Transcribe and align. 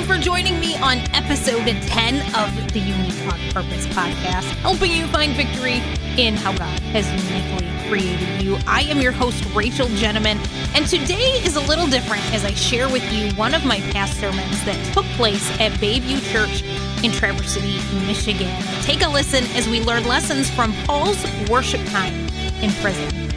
you 0.00 0.06
for 0.06 0.18
joining 0.18 0.58
me 0.60 0.76
on 0.78 0.98
episode 1.14 1.64
10 1.64 2.16
of 2.34 2.72
the 2.72 2.78
Unique 2.78 3.20
on 3.26 3.38
Purpose 3.50 3.86
podcast, 3.88 4.44
helping 4.60 4.90
you 4.90 5.06
find 5.08 5.34
victory 5.34 5.82
in 6.16 6.36
how 6.36 6.52
God 6.56 6.78
has 6.94 7.06
uniquely 7.24 7.88
created 7.88 8.42
you. 8.42 8.56
I 8.66 8.82
am 8.82 9.00
your 9.00 9.12
host, 9.12 9.44
Rachel 9.54 9.88
Gentleman, 9.96 10.38
and 10.74 10.86
today 10.86 11.40
is 11.44 11.56
a 11.56 11.60
little 11.60 11.86
different 11.86 12.22
as 12.32 12.44
I 12.44 12.52
share 12.52 12.88
with 12.88 13.12
you 13.12 13.34
one 13.34 13.54
of 13.54 13.64
my 13.64 13.80
past 13.92 14.18
sermons 14.18 14.64
that 14.64 14.94
took 14.94 15.04
place 15.16 15.50
at 15.60 15.72
Bayview 15.72 16.20
Church 16.32 16.62
in 17.04 17.12
Traverse 17.12 17.52
City, 17.52 17.78
Michigan. 18.06 18.54
Take 18.82 19.02
a 19.02 19.08
listen 19.08 19.44
as 19.56 19.68
we 19.68 19.82
learn 19.82 20.04
lessons 20.04 20.48
from 20.50 20.72
Paul's 20.84 21.22
worship 21.48 21.84
time 21.88 22.14
in 22.62 22.70
prison. 22.80 23.29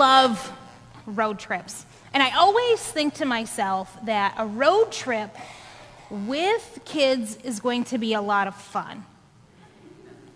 Love 0.00 0.50
road 1.04 1.38
trips. 1.38 1.84
And 2.14 2.22
I 2.22 2.30
always 2.30 2.80
think 2.80 3.14
to 3.14 3.26
myself 3.26 3.94
that 4.06 4.34
a 4.38 4.46
road 4.46 4.90
trip 4.90 5.36
with 6.10 6.80
kids 6.86 7.36
is 7.44 7.60
going 7.60 7.84
to 7.84 7.98
be 7.98 8.14
a 8.14 8.22
lot 8.22 8.48
of 8.48 8.54
fun. 8.54 9.04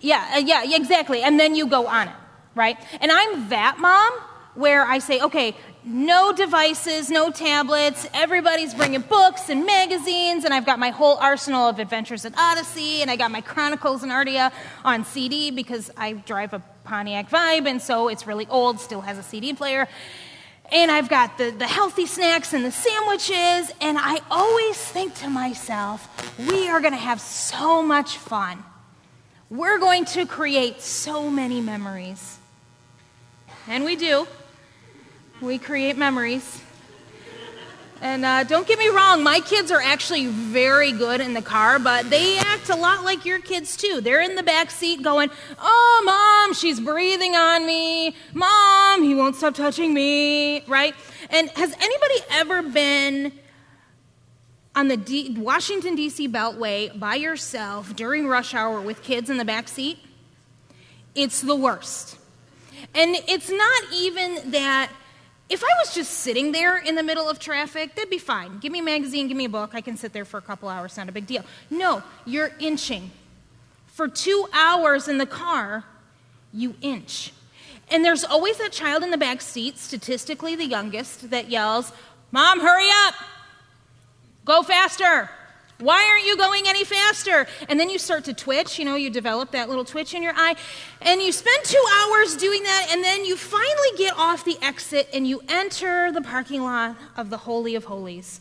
Yeah, 0.01 0.35
uh, 0.37 0.39
yeah, 0.41 0.77
exactly. 0.77 1.23
And 1.23 1.41
then 1.41 1.55
you 1.55 1.67
go 1.67 1.87
on 1.87 2.09
it, 2.09 2.15
right? 2.55 2.77
And 3.01 3.11
I'm 3.11 3.49
that 3.49 3.79
mom 3.79 4.13
where 4.55 4.85
I 4.85 4.99
say, 4.99 5.21
okay, 5.23 5.57
no 5.85 6.33
devices, 6.33 7.11
no 7.11 7.31
tablets, 7.31 8.07
everybody's 8.15 8.73
bringing 8.73 9.03
books 9.03 9.51
and 9.51 9.67
magazines, 9.67 10.45
and 10.45 10.55
I've 10.55 10.65
got 10.65 10.79
my 10.79 10.91
whole 10.91 11.17
arsenal 11.19 11.69
of 11.69 11.79
Adventures 11.79 12.25
in 12.25 12.35
Odyssey, 12.37 13.03
and 13.03 13.11
I 13.11 13.17
got 13.17 13.31
my 13.31 13.43
Chronicles 13.43 14.03
and 14.03 14.11
Narnia 14.11 14.51
on 14.85 15.05
CD 15.05 15.51
because 15.51 15.91
I 15.97 16.15
drive 16.15 16.55
a 16.55 16.63
Pontiac 16.85 17.29
Vibe, 17.29 17.69
and 17.69 17.83
so 17.83 18.09
it's 18.09 18.27
really 18.27 18.47
old, 18.49 18.81
still 18.81 19.03
has 19.03 19.19
a 19.19 19.23
CD 19.23 19.53
player. 19.53 19.87
And 20.73 20.91
I've 20.91 21.11
got 21.11 21.37
the, 21.37 21.51
the 21.51 21.67
healthy 21.67 22.07
snacks 22.07 22.55
and 22.55 22.65
the 22.65 22.73
sandwiches, 22.73 23.71
and 23.83 23.99
I 24.01 24.21
always 24.31 24.77
think 24.77 25.15
to 25.17 25.29
myself, 25.29 26.09
we 26.39 26.69
are 26.69 26.81
going 26.81 26.95
to 26.95 26.99
have 26.99 27.21
so 27.21 27.83
much 27.83 28.17
fun. 28.17 28.65
We're 29.51 29.79
going 29.79 30.07
to 30.07 30.25
create 30.25 30.81
so 30.81 31.31
many 31.31 31.61
memories. 31.61 32.39
And 33.69 33.85
we 33.85 33.97
do. 33.97 34.27
We 35.41 35.59
create 35.59 35.97
memories. 35.97 36.63
And 38.01 38.25
uh, 38.25 38.45
don't 38.45 38.67
get 38.67 38.79
me 38.79 38.89
wrong, 38.89 39.23
my 39.23 39.41
kids 39.41 39.73
are 39.73 39.81
actually 39.81 40.27
very 40.27 40.93
good 40.93 41.21
in 41.21 41.33
the 41.33 41.43
car, 41.43 41.79
but 41.79 42.11
they 42.11 42.39
act 42.39 42.69
a 42.69 42.77
lot 42.77 43.03
like 43.03 43.25
your 43.25 43.41
kids 43.41 43.77
too. 43.77 44.01
They're 44.01 44.21
in 44.21 44.35
the 44.35 44.43
back 44.43 44.71
seat 44.71 45.03
going, 45.03 45.31
Oh, 45.59 46.03
mom, 46.45 46.55
she's 46.55 46.79
breathing 46.79 47.35
on 47.35 47.67
me. 47.67 48.15
Mom, 48.35 49.03
he 49.03 49.15
won't 49.15 49.37
stop 49.37 49.55
touching 49.55 49.95
me, 49.95 50.65
right? 50.67 50.95
And 51.31 51.49
has 51.51 51.73
anybody 51.73 52.15
ever 52.31 52.63
been 52.63 53.33
on 54.77 54.89
the 54.89 54.97
D- 54.97 55.35
Washington, 55.39 55.95
D.C. 55.95 56.29
Beltway 56.29 56.97
by 56.99 57.15
yourself 57.15 57.97
during 57.97 58.29
rush 58.29 58.55
hour 58.55 58.81
with 58.81 59.03
kids 59.03 59.31
in 59.31 59.39
the 59.39 59.45
back 59.45 59.69
seat? 59.69 59.99
It's 61.15 61.41
the 61.41 61.57
worst. 61.57 62.19
And 62.95 63.17
it's 63.27 63.51
not 63.51 63.83
even 63.93 64.51
that 64.51 64.91
if 65.55 65.63
I 65.63 65.69
was 65.79 65.95
just 65.95 66.11
sitting 66.11 66.51
there 66.51 66.77
in 66.77 66.97
the 66.97 67.03
middle 67.05 67.29
of 67.29 67.39
traffic, 67.39 67.95
that'd 67.95 68.11
be 68.11 68.19
fine. 68.19 68.59
Give 68.59 68.73
me 68.73 68.81
a 68.81 68.83
magazine, 68.83 69.29
give 69.29 69.37
me 69.37 69.45
a 69.45 69.49
book. 69.49 69.71
I 69.73 69.81
can 69.81 69.97
sit 69.97 70.13
there 70.13 70.25
for 70.25 70.37
a 70.37 70.43
couple 70.43 70.69
hours, 70.69 70.97
not 70.97 71.09
a 71.09 71.13
big 71.13 71.29
deal. 71.29 71.45
No, 71.71 72.03
you're 72.27 72.51
inching. 72.59 73.13
For 73.87 74.09
two 74.09 74.49
hours 74.53 75.07
in 75.07 75.19
the 75.19 75.27
car, 75.27 75.85
you 76.53 76.75
inch. 76.83 77.33
And 77.89 78.05
there's 78.05 78.25
always 78.25 78.59
that 78.59 78.73
child 78.73 79.05
in 79.05 79.11
the 79.11 79.17
back 79.17 79.41
seat, 79.41 79.79
statistically 79.79 80.57
the 80.57 80.67
youngest, 80.67 81.31
that 81.31 81.49
yells, 81.49 81.93
Mom, 82.33 82.59
hurry 82.59 82.89
up! 83.07 83.15
Go 84.45 84.65
faster! 84.65 85.31
Why 85.81 86.09
aren't 86.09 86.25
you 86.25 86.37
going 86.37 86.65
any 86.67 86.85
faster? 86.85 87.47
And 87.69 87.81
then 87.81 87.91
you 87.91 87.99
start 87.99 88.25
to 88.25 88.35
twitch, 88.35 88.79
you 88.79 88.85
know, 88.85 88.95
you 88.95 89.11
develop 89.11 89.51
that 89.51 89.69
little 89.69 89.85
twitch 89.85 90.15
in 90.15 90.23
your 90.23 90.33
eye, 90.37 90.55
and 91.03 91.21
you 91.21 91.33
spend 91.33 91.65
two 91.65 91.85
hours 91.97 92.37
doing 92.37 92.63
that, 92.63 92.89
and 92.91 93.03
then 93.03 93.25
you 93.25 93.37
finally 93.37 93.89
get 93.97 94.17
off 94.17 94.45
the 94.45 94.57
exit 94.63 95.09
and 95.13 95.27
you 95.27 95.43
enter 95.49 96.13
the 96.13 96.23
parking 96.23 96.63
lot 96.63 96.97
of 97.17 97.29
the 97.29 97.39
Holy 97.39 97.75
of 97.75 97.85
Holies, 97.85 98.41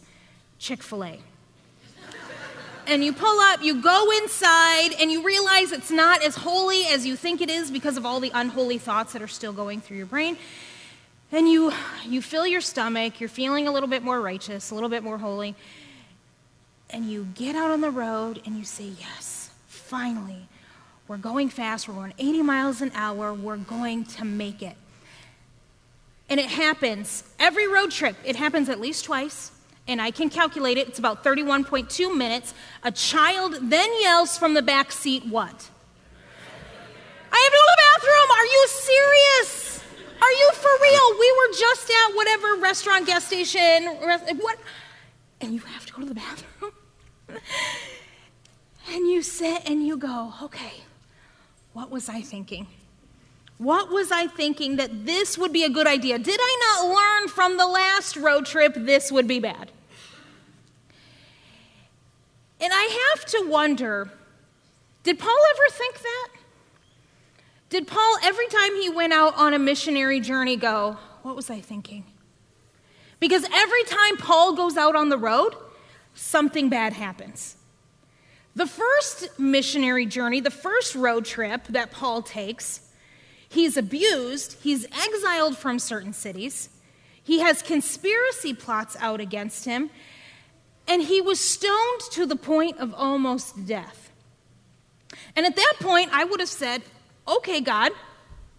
Chick 0.60 0.84
fil 0.84 1.04
A. 1.04 1.20
And 2.86 3.04
you 3.04 3.14
pull 3.14 3.40
up, 3.40 3.64
you 3.64 3.82
go 3.82 4.12
inside, 4.22 4.90
and 5.00 5.10
you 5.10 5.24
realize 5.24 5.72
it's 5.72 5.90
not 5.90 6.22
as 6.22 6.36
holy 6.36 6.84
as 6.88 7.06
you 7.06 7.16
think 7.16 7.40
it 7.42 7.50
is 7.50 7.72
because 7.72 7.96
of 7.98 8.06
all 8.06 8.20
the 8.20 8.32
unholy 8.34 8.78
thoughts 8.78 9.14
that 9.14 9.22
are 9.22 9.28
still 9.28 9.54
going 9.54 9.80
through 9.80 9.98
your 9.98 10.06
brain. 10.06 10.38
And 11.32 11.50
you, 11.50 11.72
you 12.06 12.22
fill 12.22 12.46
your 12.46 12.62
stomach, 12.62 13.20
you're 13.20 13.30
feeling 13.30 13.68
a 13.68 13.72
little 13.72 13.88
bit 13.90 14.04
more 14.04 14.22
righteous, 14.22 14.70
a 14.70 14.76
little 14.76 14.90
bit 14.90 15.02
more 15.02 15.18
holy 15.18 15.56
and 16.94 17.10
you 17.10 17.28
get 17.36 17.56
out 17.56 17.72
on 17.72 17.82
the 17.82 17.90
road 17.90 18.42
and 18.46 18.56
you 18.58 18.64
say, 18.64 18.92
Yes, 19.00 19.50
finally, 19.68 20.48
we're 21.08 21.18
going 21.18 21.50
fast, 21.50 21.88
we're 21.88 21.96
going 21.96 22.14
80 22.18 22.44
miles 22.44 22.82
an 22.82 22.92
hour, 22.94 23.34
we're 23.34 23.58
going 23.58 24.06
to 24.06 24.24
make 24.24 24.62
it. 24.62 24.76
And 26.30 26.40
it 26.40 26.46
happens 26.46 27.24
every 27.40 27.68
road 27.68 27.92
trip, 27.92 28.16
it 28.24 28.36
happens 28.36 28.70
at 28.70 28.80
least 28.80 29.06
twice. 29.06 29.52
And 29.86 30.02
I 30.02 30.12
can 30.12 30.30
calculate 30.30 30.78
it, 30.78 30.88
it's 30.88 31.00
about 31.00 31.26
31.2 31.26 32.16
minutes. 32.16 32.54
A 32.84 32.92
child 32.92 33.58
then 33.62 33.90
yells 34.00 34.38
from 34.38 34.54
the 34.54 34.62
back 34.62 34.92
seat, 34.92 35.26
What? 35.26 35.70
I 37.32 37.38
have 37.38 37.52
to 37.52 37.58
go 37.58 37.64
to 37.64 37.76
the 37.76 37.82
bathroom. 37.92 38.30
Are 38.38 38.46
you 38.46 38.68
serious? 38.68 39.84
Are 40.22 40.32
you 40.32 40.52
for 40.54 40.70
real? 40.82 41.20
We 41.20 41.32
were 41.32 41.54
just 41.58 41.90
at 41.90 42.16
whatever 42.16 42.56
restaurant, 42.62 43.08
gas 43.08 43.26
station, 43.26 43.88
what? 44.38 44.58
And 45.42 45.52
you 45.52 45.60
have 45.60 45.86
to 45.88 45.94
go 45.94 46.02
to 46.02 46.08
the 46.08 46.14
bathroom? 46.14 46.72
And 48.92 49.08
you 49.08 49.22
sit 49.22 49.70
and 49.70 49.86
you 49.86 49.98
go, 49.98 50.34
okay, 50.44 50.84
what 51.74 51.90
was 51.90 52.10
I 52.10 52.22
thinking? 52.22 52.68
What 53.58 53.90
was 53.90 54.12
I 54.12 54.28
thinking 54.28 54.76
that 54.78 55.06
this 55.06 55.38
would 55.38 55.54
be 55.54 55.64
a 55.64 55.70
good 55.70 55.88
idea? 55.88 56.20
Did 56.20 56.40
I 56.42 56.82
not 56.82 56.90
learn 56.90 57.30
from 57.30 57.58
the 57.58 57.68
last 57.68 58.16
road 58.18 58.46
trip 58.46 58.74
this 58.76 59.12
would 59.12 59.28
be 59.28 59.40
bad? 59.40 59.72
And 62.60 62.72
I 62.74 63.14
have 63.14 63.26
to 63.26 63.48
wonder 63.48 64.10
did 65.04 65.20
Paul 65.20 65.38
ever 65.54 65.70
think 65.70 66.02
that? 66.02 66.30
Did 67.70 67.88
Paul, 67.88 68.18
every 68.24 68.48
time 68.48 68.76
he 68.82 68.90
went 68.90 69.12
out 69.12 69.36
on 69.36 69.54
a 69.54 69.60
missionary 69.60 70.22
journey, 70.22 70.56
go, 70.56 70.98
What 71.24 71.36
was 71.36 71.50
I 71.50 71.60
thinking? 71.60 72.06
Because 73.20 73.46
every 73.54 73.84
time 73.84 74.18
Paul 74.18 74.54
goes 74.54 74.78
out 74.78 74.96
on 74.96 75.10
the 75.10 75.18
road, 75.18 75.56
something 76.14 76.70
bad 76.70 76.94
happens. 76.94 77.58
The 78.56 78.68
first 78.68 79.40
missionary 79.40 80.06
journey, 80.06 80.40
the 80.40 80.52
first 80.52 80.96
road 80.96 81.26
trip 81.26 81.66
that 81.70 81.92
Paul 81.92 82.22
takes, 82.22 82.82
he's 83.50 83.78
abused, 83.78 84.58
he's 84.62 84.86
exiled 84.86 85.58
from 85.58 85.80
certain 85.80 86.14
cities, 86.14 86.70
he 87.24 87.40
has 87.40 87.62
conspiracy 87.62 88.54
plots 88.54 88.96
out 89.00 89.20
against 89.20 89.66
him, 89.66 89.90
and 90.88 91.02
he 91.02 91.22
was 91.22 91.40
stoned 91.40 92.02
to 92.12 92.26
the 92.26 92.36
point 92.36 92.78
of 92.78 92.94
almost 92.94 93.66
death. 93.66 94.12
And 95.36 95.46
at 95.46 95.56
that 95.56 95.74
point, 95.80 96.10
I 96.12 96.26
would 96.26 96.40
have 96.40 96.50
said, 96.50 96.84
Okay, 97.28 97.62
God, 97.62 97.94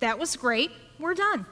that 0.00 0.18
was 0.18 0.36
great, 0.36 0.70
we're 0.98 1.14
done. 1.14 1.46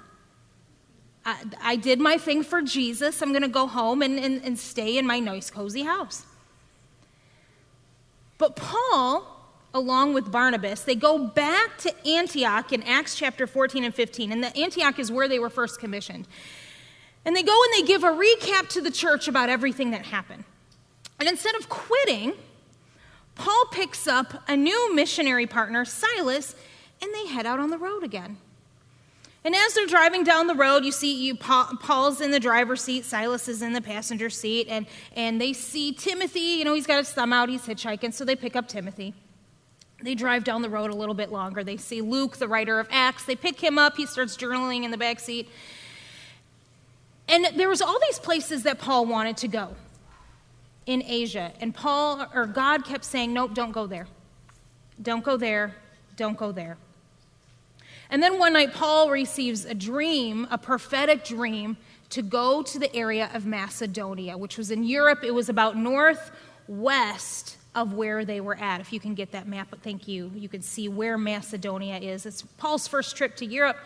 I, 1.24 1.44
I 1.60 1.76
did 1.76 2.00
my 2.00 2.18
thing 2.18 2.42
for 2.42 2.62
Jesus. 2.62 3.22
I'm 3.22 3.30
going 3.30 3.42
to 3.42 3.48
go 3.48 3.66
home 3.66 4.02
and, 4.02 4.18
and, 4.18 4.42
and 4.44 4.58
stay 4.58 4.98
in 4.98 5.06
my 5.06 5.20
nice, 5.20 5.50
cozy 5.50 5.82
house. 5.82 6.24
But 8.38 8.56
Paul, 8.56 9.24
along 9.72 10.14
with 10.14 10.32
Barnabas, 10.32 10.82
they 10.82 10.96
go 10.96 11.26
back 11.26 11.78
to 11.78 12.06
Antioch 12.06 12.72
in 12.72 12.82
Acts 12.82 13.14
chapter 13.14 13.46
14 13.46 13.84
and 13.84 13.94
15. 13.94 14.32
And 14.32 14.42
the 14.42 14.56
Antioch 14.56 14.98
is 14.98 15.12
where 15.12 15.28
they 15.28 15.38
were 15.38 15.50
first 15.50 15.78
commissioned. 15.78 16.26
And 17.24 17.36
they 17.36 17.42
go 17.42 17.52
and 17.52 17.82
they 17.82 17.86
give 17.86 18.02
a 18.02 18.08
recap 18.08 18.68
to 18.70 18.80
the 18.80 18.90
church 18.90 19.28
about 19.28 19.48
everything 19.48 19.92
that 19.92 20.06
happened. 20.06 20.44
And 21.20 21.28
instead 21.28 21.54
of 21.54 21.68
quitting, 21.68 22.32
Paul 23.36 23.66
picks 23.70 24.08
up 24.08 24.42
a 24.48 24.56
new 24.56 24.92
missionary 24.94 25.46
partner, 25.46 25.84
Silas, 25.84 26.56
and 27.00 27.14
they 27.14 27.28
head 27.28 27.46
out 27.46 27.60
on 27.60 27.70
the 27.70 27.78
road 27.78 28.02
again. 28.02 28.38
And 29.44 29.56
as 29.56 29.74
they're 29.74 29.86
driving 29.86 30.22
down 30.22 30.46
the 30.46 30.54
road, 30.54 30.84
you 30.84 30.92
see 30.92 31.24
you, 31.24 31.34
Paul's 31.34 32.20
in 32.20 32.30
the 32.30 32.38
driver's 32.38 32.82
seat, 32.82 33.04
Silas 33.04 33.48
is 33.48 33.60
in 33.60 33.72
the 33.72 33.80
passenger 33.80 34.30
seat, 34.30 34.68
and, 34.68 34.86
and 35.16 35.40
they 35.40 35.52
see 35.52 35.92
Timothy. 35.92 36.58
You 36.58 36.64
know, 36.64 36.74
he's 36.74 36.86
got 36.86 36.98
his 36.98 37.10
thumb 37.10 37.32
out, 37.32 37.48
he's 37.48 37.62
hitchhiking, 37.62 38.14
so 38.14 38.24
they 38.24 38.36
pick 38.36 38.54
up 38.54 38.68
Timothy. 38.68 39.14
They 40.00 40.14
drive 40.14 40.44
down 40.44 40.62
the 40.62 40.70
road 40.70 40.90
a 40.90 40.94
little 40.94 41.14
bit 41.14 41.30
longer. 41.30 41.64
They 41.64 41.76
see 41.76 42.00
Luke, 42.00 42.36
the 42.36 42.48
writer 42.48 42.80
of 42.80 42.88
Acts. 42.90 43.24
They 43.24 43.36
pick 43.36 43.60
him 43.60 43.78
up. 43.78 43.96
He 43.96 44.06
starts 44.06 44.36
journaling 44.36 44.84
in 44.84 44.90
the 44.90 44.98
back 44.98 45.20
seat. 45.20 45.48
And 47.28 47.46
there 47.56 47.68
was 47.68 47.80
all 47.80 47.98
these 48.00 48.18
places 48.18 48.64
that 48.64 48.78
Paul 48.78 49.06
wanted 49.06 49.36
to 49.38 49.48
go 49.48 49.76
in 50.86 51.02
Asia. 51.04 51.52
And 51.60 51.74
Paul 51.74 52.26
or 52.34 52.46
God 52.46 52.84
kept 52.84 53.04
saying, 53.04 53.32
Nope, 53.32 53.54
don't 53.54 53.72
go 53.72 53.86
there. 53.86 54.08
Don't 55.00 55.24
go 55.24 55.36
there. 55.36 55.76
Don't 56.16 56.36
go 56.36 56.50
there. 56.50 56.76
And 58.12 58.22
then 58.22 58.38
one 58.38 58.52
night, 58.52 58.74
Paul 58.74 59.08
receives 59.08 59.64
a 59.64 59.72
dream, 59.72 60.46
a 60.50 60.58
prophetic 60.58 61.24
dream, 61.24 61.78
to 62.10 62.20
go 62.20 62.62
to 62.62 62.78
the 62.78 62.94
area 62.94 63.30
of 63.32 63.46
Macedonia, 63.46 64.36
which 64.36 64.58
was 64.58 64.70
in 64.70 64.84
Europe. 64.84 65.24
It 65.24 65.32
was 65.32 65.48
about 65.48 65.78
northwest 65.78 67.56
of 67.74 67.94
where 67.94 68.26
they 68.26 68.42
were 68.42 68.54
at. 68.58 68.82
If 68.82 68.92
you 68.92 69.00
can 69.00 69.14
get 69.14 69.32
that 69.32 69.48
map, 69.48 69.68
but 69.70 69.80
thank 69.80 70.06
you. 70.06 70.30
You 70.34 70.50
can 70.50 70.60
see 70.60 70.88
where 70.88 71.16
Macedonia 71.16 71.96
is. 71.96 72.26
It's 72.26 72.42
Paul's 72.58 72.86
first 72.86 73.16
trip 73.16 73.34
to 73.36 73.46
Europe. 73.46 73.78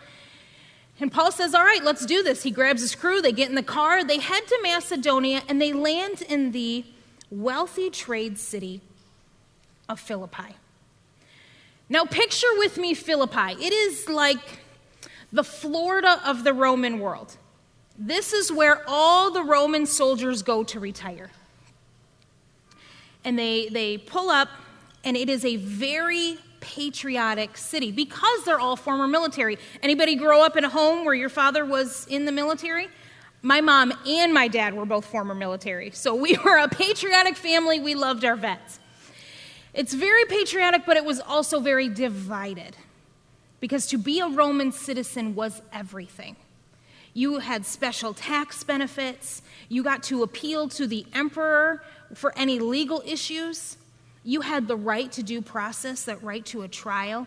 And 0.98 1.12
Paul 1.12 1.30
says, 1.30 1.54
All 1.54 1.62
right, 1.62 1.84
let's 1.84 2.04
do 2.04 2.24
this. 2.24 2.42
He 2.42 2.50
grabs 2.50 2.80
his 2.80 2.96
crew, 2.96 3.22
they 3.22 3.30
get 3.30 3.48
in 3.48 3.54
the 3.54 3.62
car, 3.62 4.02
they 4.02 4.18
head 4.18 4.44
to 4.48 4.58
Macedonia, 4.60 5.42
and 5.48 5.62
they 5.62 5.72
land 5.72 6.22
in 6.22 6.50
the 6.50 6.84
wealthy 7.30 7.90
trade 7.90 8.40
city 8.40 8.80
of 9.88 10.00
Philippi. 10.00 10.56
Now, 11.88 12.04
picture 12.04 12.48
with 12.58 12.78
me 12.78 12.94
Philippi. 12.94 13.52
It 13.64 13.72
is 13.72 14.08
like 14.08 14.60
the 15.32 15.44
Florida 15.44 16.20
of 16.24 16.44
the 16.44 16.52
Roman 16.52 16.98
world. 16.98 17.36
This 17.98 18.32
is 18.32 18.50
where 18.52 18.82
all 18.86 19.30
the 19.30 19.42
Roman 19.42 19.86
soldiers 19.86 20.42
go 20.42 20.64
to 20.64 20.80
retire. 20.80 21.30
And 23.24 23.38
they, 23.38 23.68
they 23.68 23.98
pull 23.98 24.30
up, 24.30 24.48
and 25.04 25.16
it 25.16 25.28
is 25.28 25.44
a 25.44 25.56
very 25.56 26.38
patriotic 26.60 27.56
city 27.56 27.92
because 27.92 28.44
they're 28.44 28.58
all 28.58 28.76
former 28.76 29.06
military. 29.06 29.56
Anybody 29.82 30.16
grow 30.16 30.42
up 30.42 30.56
in 30.56 30.64
a 30.64 30.68
home 30.68 31.04
where 31.04 31.14
your 31.14 31.28
father 31.28 31.64
was 31.64 32.06
in 32.08 32.24
the 32.24 32.32
military? 32.32 32.88
My 33.42 33.60
mom 33.60 33.92
and 34.06 34.34
my 34.34 34.48
dad 34.48 34.74
were 34.74 34.86
both 34.86 35.04
former 35.04 35.34
military. 35.34 35.90
So 35.92 36.14
we 36.14 36.36
were 36.44 36.58
a 36.58 36.68
patriotic 36.68 37.36
family. 37.36 37.78
We 37.78 37.94
loved 37.94 38.24
our 38.24 38.36
vets. 38.36 38.80
It's 39.76 39.92
very 39.92 40.24
patriotic, 40.24 40.86
but 40.86 40.96
it 40.96 41.04
was 41.04 41.20
also 41.20 41.60
very 41.60 41.88
divided 41.88 42.76
because 43.60 43.86
to 43.88 43.98
be 43.98 44.20
a 44.20 44.28
Roman 44.28 44.72
citizen 44.72 45.34
was 45.34 45.60
everything. 45.72 46.36
You 47.12 47.38
had 47.38 47.64
special 47.64 48.14
tax 48.14 48.64
benefits. 48.64 49.42
You 49.68 49.82
got 49.82 50.02
to 50.04 50.22
appeal 50.22 50.68
to 50.70 50.86
the 50.86 51.06
emperor 51.14 51.82
for 52.14 52.36
any 52.36 52.58
legal 52.58 53.02
issues. 53.06 53.76
You 54.24 54.40
had 54.40 54.66
the 54.66 54.76
right 54.76 55.12
to 55.12 55.22
due 55.22 55.42
process, 55.42 56.04
that 56.04 56.22
right 56.22 56.44
to 56.46 56.62
a 56.62 56.68
trial. 56.68 57.26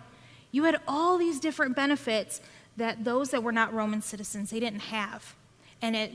You 0.51 0.63
had 0.63 0.79
all 0.87 1.17
these 1.17 1.39
different 1.39 1.75
benefits 1.75 2.41
that 2.77 3.03
those 3.03 3.29
that 3.29 3.43
were 3.43 3.51
not 3.51 3.73
Roman 3.73 4.01
citizens 4.01 4.49
they 4.49 4.59
didn't 4.59 4.81
have. 4.81 5.35
And 5.81 5.95
it 5.95 6.11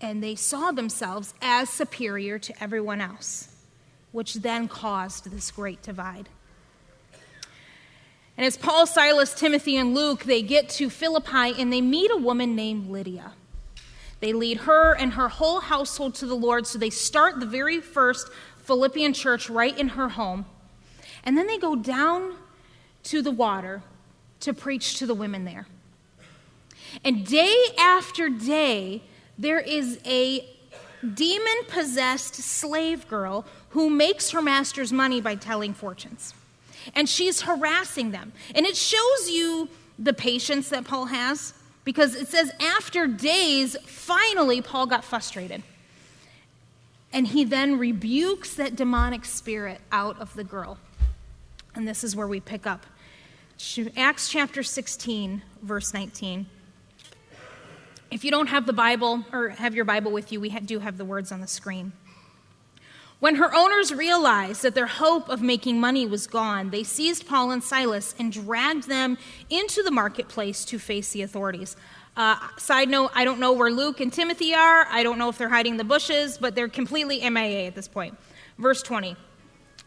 and 0.00 0.22
they 0.22 0.34
saw 0.34 0.72
themselves 0.72 1.32
as 1.40 1.70
superior 1.70 2.38
to 2.40 2.62
everyone 2.62 3.00
else, 3.00 3.51
which 4.12 4.34
then 4.34 4.68
caused 4.68 5.30
this 5.30 5.50
great 5.50 5.82
divide. 5.82 6.28
And 8.36 8.46
as 8.46 8.56
Paul, 8.56 8.86
Silas, 8.86 9.34
Timothy, 9.34 9.76
and 9.76 9.94
Luke, 9.94 10.24
they 10.24 10.42
get 10.42 10.68
to 10.70 10.88
Philippi 10.88 11.60
and 11.60 11.72
they 11.72 11.80
meet 11.80 12.10
a 12.10 12.16
woman 12.16 12.56
named 12.56 12.88
Lydia. 12.88 13.32
They 14.20 14.32
lead 14.32 14.58
her 14.58 14.94
and 14.94 15.14
her 15.14 15.28
whole 15.28 15.60
household 15.60 16.14
to 16.16 16.26
the 16.26 16.36
Lord, 16.36 16.66
so 16.66 16.78
they 16.78 16.90
start 16.90 17.40
the 17.40 17.46
very 17.46 17.80
first 17.80 18.30
Philippian 18.58 19.12
church 19.12 19.50
right 19.50 19.76
in 19.76 19.88
her 19.88 20.10
home. 20.10 20.46
And 21.24 21.36
then 21.36 21.46
they 21.46 21.58
go 21.58 21.74
down 21.76 22.36
to 23.04 23.20
the 23.20 23.30
water 23.30 23.82
to 24.40 24.54
preach 24.54 24.96
to 24.98 25.06
the 25.06 25.14
women 25.14 25.44
there. 25.44 25.66
And 27.04 27.26
day 27.26 27.54
after 27.78 28.28
day, 28.28 29.02
there 29.38 29.60
is 29.60 29.98
a 30.04 30.48
demon 31.14 31.64
possessed 31.68 32.34
slave 32.34 33.08
girl 33.08 33.44
who 33.72 33.90
makes 33.90 34.30
her 34.30 34.40
master's 34.40 34.92
money 34.92 35.20
by 35.20 35.34
telling 35.34 35.74
fortunes 35.74 36.34
and 36.94 37.08
she's 37.08 37.42
harassing 37.42 38.10
them. 38.10 38.32
And 38.54 38.66
it 38.66 38.76
shows 38.76 39.30
you 39.30 39.68
the 39.98 40.12
patience 40.12 40.68
that 40.70 40.84
Paul 40.84 41.06
has 41.06 41.54
because 41.84 42.14
it 42.14 42.28
says, 42.28 42.52
after 42.60 43.06
days, 43.06 43.76
finally, 43.84 44.60
Paul 44.60 44.86
got 44.86 45.04
frustrated. 45.04 45.62
And 47.12 47.26
he 47.26 47.44
then 47.44 47.78
rebukes 47.78 48.54
that 48.54 48.74
demonic 48.76 49.24
spirit 49.24 49.80
out 49.90 50.18
of 50.20 50.34
the 50.34 50.44
girl. 50.44 50.78
And 51.74 51.86
this 51.86 52.04
is 52.04 52.16
where 52.16 52.26
we 52.26 52.40
pick 52.40 52.66
up 52.66 52.86
Acts 53.96 54.28
chapter 54.28 54.62
16, 54.62 55.42
verse 55.62 55.94
19. 55.94 56.46
If 58.10 58.24
you 58.24 58.30
don't 58.30 58.48
have 58.48 58.66
the 58.66 58.72
Bible 58.72 59.24
or 59.32 59.50
have 59.50 59.74
your 59.74 59.84
Bible 59.84 60.10
with 60.10 60.32
you, 60.32 60.40
we 60.40 60.50
do 60.50 60.80
have 60.80 60.98
the 60.98 61.04
words 61.04 61.32
on 61.32 61.40
the 61.40 61.46
screen. 61.46 61.92
When 63.22 63.36
her 63.36 63.54
owners 63.54 63.94
realized 63.94 64.62
that 64.62 64.74
their 64.74 64.88
hope 64.88 65.28
of 65.28 65.40
making 65.40 65.78
money 65.78 66.06
was 66.06 66.26
gone, 66.26 66.70
they 66.70 66.82
seized 66.82 67.24
Paul 67.24 67.52
and 67.52 67.62
Silas 67.62 68.16
and 68.18 68.32
dragged 68.32 68.88
them 68.88 69.16
into 69.48 69.84
the 69.84 69.92
marketplace 69.92 70.64
to 70.64 70.78
face 70.80 71.12
the 71.12 71.22
authorities. 71.22 71.76
Uh, 72.16 72.36
side 72.58 72.88
note, 72.88 73.12
I 73.14 73.24
don't 73.24 73.38
know 73.38 73.52
where 73.52 73.70
Luke 73.70 74.00
and 74.00 74.12
Timothy 74.12 74.54
are. 74.54 74.88
I 74.90 75.04
don't 75.04 75.18
know 75.18 75.28
if 75.28 75.38
they're 75.38 75.48
hiding 75.48 75.74
in 75.74 75.76
the 75.76 75.84
bushes, 75.84 76.36
but 76.36 76.56
they're 76.56 76.66
completely 76.66 77.20
MIA 77.30 77.68
at 77.68 77.76
this 77.76 77.86
point. 77.86 78.18
Verse 78.58 78.82
20. 78.82 79.14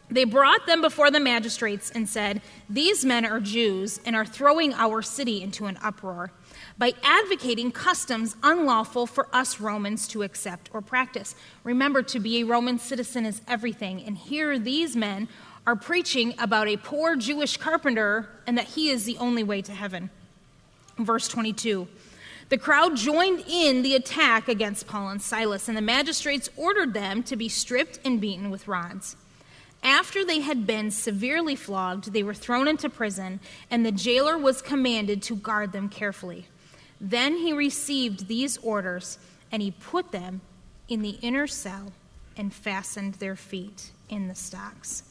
They 0.08 0.24
brought 0.24 0.66
them 0.66 0.80
before 0.80 1.10
the 1.10 1.20
magistrates 1.20 1.90
and 1.90 2.08
said, 2.08 2.40
These 2.70 3.04
men 3.04 3.26
are 3.26 3.40
Jews 3.40 4.00
and 4.06 4.16
are 4.16 4.24
throwing 4.24 4.72
our 4.72 5.02
city 5.02 5.42
into 5.42 5.66
an 5.66 5.78
uproar 5.82 6.32
by 6.78 6.92
advocating 7.02 7.72
customs 7.72 8.36
unlawful 8.42 9.06
for 9.06 9.28
us 9.32 9.60
Romans 9.60 10.06
to 10.08 10.22
accept 10.22 10.68
or 10.72 10.82
practice. 10.82 11.34
Remember, 11.64 12.02
to 12.02 12.20
be 12.20 12.40
a 12.40 12.46
Roman 12.46 12.78
citizen 12.78 13.24
is 13.24 13.40
everything. 13.48 14.02
And 14.02 14.16
here 14.16 14.58
these 14.58 14.94
men 14.94 15.28
are 15.66 15.76
preaching 15.76 16.34
about 16.38 16.68
a 16.68 16.76
poor 16.76 17.16
Jewish 17.16 17.56
carpenter 17.56 18.28
and 18.46 18.56
that 18.58 18.66
he 18.66 18.90
is 18.90 19.04
the 19.04 19.16
only 19.18 19.42
way 19.42 19.62
to 19.62 19.72
heaven. 19.72 20.10
Verse 20.98 21.28
22. 21.28 21.88
The 22.48 22.58
crowd 22.58 22.96
joined 22.96 23.44
in 23.48 23.82
the 23.82 23.96
attack 23.96 24.46
against 24.46 24.86
Paul 24.86 25.08
and 25.08 25.20
Silas, 25.20 25.66
and 25.66 25.76
the 25.76 25.82
magistrates 25.82 26.48
ordered 26.56 26.94
them 26.94 27.24
to 27.24 27.34
be 27.34 27.48
stripped 27.48 27.98
and 28.04 28.20
beaten 28.20 28.50
with 28.50 28.68
rods. 28.68 29.16
After 29.82 30.24
they 30.24 30.40
had 30.40 30.64
been 30.64 30.92
severely 30.92 31.56
flogged, 31.56 32.12
they 32.12 32.22
were 32.22 32.34
thrown 32.34 32.68
into 32.68 32.88
prison, 32.88 33.40
and 33.68 33.84
the 33.84 33.90
jailer 33.90 34.38
was 34.38 34.62
commanded 34.62 35.22
to 35.22 35.34
guard 35.34 35.72
them 35.72 35.88
carefully. 35.88 36.46
Then 37.00 37.36
he 37.36 37.52
received 37.52 38.28
these 38.28 38.56
orders, 38.58 39.18
and 39.52 39.62
he 39.62 39.70
put 39.70 40.12
them 40.12 40.40
in 40.88 41.02
the 41.02 41.18
inner 41.22 41.46
cell 41.46 41.92
and 42.36 42.52
fastened 42.52 43.14
their 43.14 43.36
feet 43.36 43.90
in 44.08 44.28
the 44.28 44.34
stocks. 44.34 45.02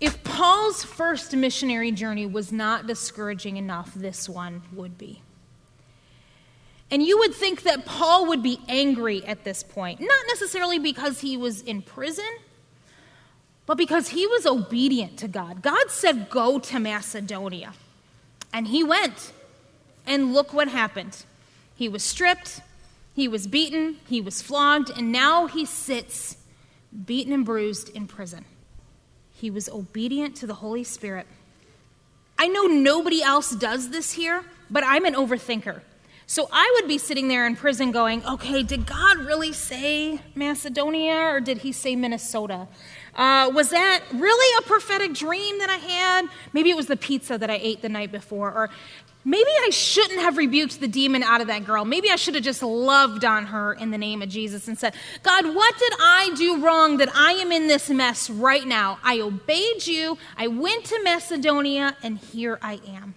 If 0.00 0.24
Paul's 0.24 0.82
first 0.82 1.34
missionary 1.34 1.92
journey 1.92 2.26
was 2.26 2.50
not 2.50 2.88
discouraging 2.88 3.56
enough, 3.56 3.94
this 3.94 4.28
one 4.28 4.62
would 4.72 4.98
be. 4.98 5.22
And 6.90 7.02
you 7.02 7.18
would 7.20 7.32
think 7.32 7.62
that 7.62 7.86
Paul 7.86 8.26
would 8.26 8.42
be 8.42 8.58
angry 8.68 9.24
at 9.24 9.44
this 9.44 9.62
point, 9.62 10.00
not 10.00 10.24
necessarily 10.28 10.78
because 10.78 11.20
he 11.20 11.36
was 11.36 11.62
in 11.62 11.82
prison, 11.82 12.28
but 13.64 13.78
because 13.78 14.08
he 14.08 14.26
was 14.26 14.44
obedient 14.44 15.18
to 15.18 15.28
God. 15.28 15.62
God 15.62 15.90
said, 15.90 16.28
Go 16.28 16.58
to 16.58 16.80
Macedonia. 16.80 17.72
And 18.52 18.68
he 18.68 18.84
went. 18.84 19.32
And 20.06 20.32
look 20.32 20.52
what 20.52 20.68
happened. 20.68 21.24
He 21.74 21.88
was 21.88 22.02
stripped, 22.02 22.60
he 23.14 23.28
was 23.28 23.46
beaten, 23.46 23.98
he 24.08 24.20
was 24.20 24.42
flogged, 24.42 24.90
and 24.90 25.12
now 25.12 25.46
he 25.46 25.64
sits 25.64 26.36
beaten 27.06 27.32
and 27.32 27.44
bruised 27.44 27.88
in 27.90 28.06
prison. 28.06 28.44
He 29.32 29.50
was 29.50 29.68
obedient 29.68 30.36
to 30.36 30.46
the 30.46 30.54
Holy 30.54 30.84
Spirit. 30.84 31.26
I 32.38 32.48
know 32.48 32.64
nobody 32.64 33.22
else 33.22 33.50
does 33.50 33.90
this 33.90 34.12
here, 34.12 34.44
but 34.70 34.82
I'm 34.84 35.04
an 35.04 35.14
overthinker. 35.14 35.80
So 36.26 36.48
I 36.50 36.76
would 36.76 36.88
be 36.88 36.98
sitting 36.98 37.28
there 37.28 37.46
in 37.46 37.56
prison 37.56 37.92
going, 37.92 38.24
okay, 38.24 38.62
did 38.62 38.86
God 38.86 39.18
really 39.18 39.52
say 39.52 40.20
Macedonia 40.34 41.14
or 41.14 41.40
did 41.40 41.58
he 41.58 41.72
say 41.72 41.94
Minnesota? 41.94 42.68
Uh, 43.14 43.50
was 43.54 43.70
that 43.70 44.00
really 44.14 44.58
a 44.58 44.62
prophetic 44.66 45.12
dream 45.12 45.58
that 45.58 45.68
I 45.68 45.76
had? 45.76 46.26
Maybe 46.52 46.70
it 46.70 46.76
was 46.76 46.86
the 46.86 46.96
pizza 46.96 47.36
that 47.36 47.50
I 47.50 47.58
ate 47.60 47.82
the 47.82 47.88
night 47.88 48.10
before. 48.10 48.50
Or 48.52 48.70
maybe 49.24 49.50
I 49.50 49.68
shouldn't 49.70 50.20
have 50.20 50.38
rebuked 50.38 50.80
the 50.80 50.88
demon 50.88 51.22
out 51.22 51.40
of 51.42 51.46
that 51.48 51.66
girl. 51.66 51.84
Maybe 51.84 52.10
I 52.10 52.16
should 52.16 52.34
have 52.34 52.44
just 52.44 52.62
loved 52.62 53.24
on 53.24 53.46
her 53.46 53.74
in 53.74 53.90
the 53.90 53.98
name 53.98 54.22
of 54.22 54.30
Jesus 54.30 54.66
and 54.66 54.78
said, 54.78 54.94
God, 55.22 55.44
what 55.54 55.78
did 55.78 55.92
I 56.00 56.32
do 56.36 56.64
wrong 56.64 56.96
that 56.98 57.14
I 57.14 57.32
am 57.32 57.52
in 57.52 57.66
this 57.66 57.90
mess 57.90 58.30
right 58.30 58.66
now? 58.66 58.98
I 59.02 59.20
obeyed 59.20 59.86
you, 59.86 60.16
I 60.36 60.46
went 60.46 60.86
to 60.86 61.00
Macedonia, 61.04 61.96
and 62.02 62.18
here 62.18 62.58
I 62.62 62.80
am. 62.88 63.14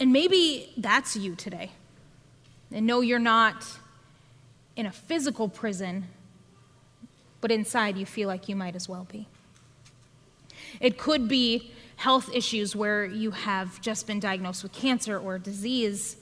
And 0.00 0.12
maybe 0.12 0.72
that's 0.76 1.14
you 1.14 1.36
today. 1.36 1.70
And 2.72 2.86
no, 2.86 3.02
you're 3.02 3.20
not 3.20 3.64
in 4.74 4.86
a 4.86 4.90
physical 4.90 5.48
prison, 5.48 6.06
but 7.42 7.50
inside 7.50 7.98
you 7.98 8.06
feel 8.06 8.28
like 8.28 8.48
you 8.48 8.56
might 8.56 8.74
as 8.74 8.88
well 8.88 9.06
be. 9.12 9.28
It 10.80 10.96
could 10.96 11.28
be 11.28 11.72
health 11.96 12.30
issues 12.34 12.74
where 12.74 13.04
you 13.04 13.32
have 13.32 13.82
just 13.82 14.06
been 14.06 14.18
diagnosed 14.18 14.62
with 14.62 14.72
cancer 14.72 15.18
or 15.18 15.38
disease. 15.38 16.16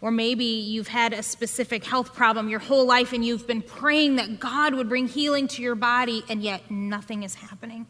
Or 0.00 0.10
maybe 0.10 0.44
you've 0.44 0.88
had 0.88 1.12
a 1.12 1.22
specific 1.22 1.84
health 1.84 2.14
problem 2.14 2.48
your 2.48 2.60
whole 2.60 2.86
life 2.86 3.12
and 3.12 3.24
you've 3.24 3.46
been 3.46 3.62
praying 3.62 4.16
that 4.16 4.40
God 4.40 4.74
would 4.74 4.88
bring 4.88 5.08
healing 5.08 5.46
to 5.48 5.62
your 5.62 5.74
body, 5.74 6.24
and 6.28 6.42
yet 6.42 6.70
nothing 6.70 7.22
is 7.22 7.34
happening. 7.34 7.86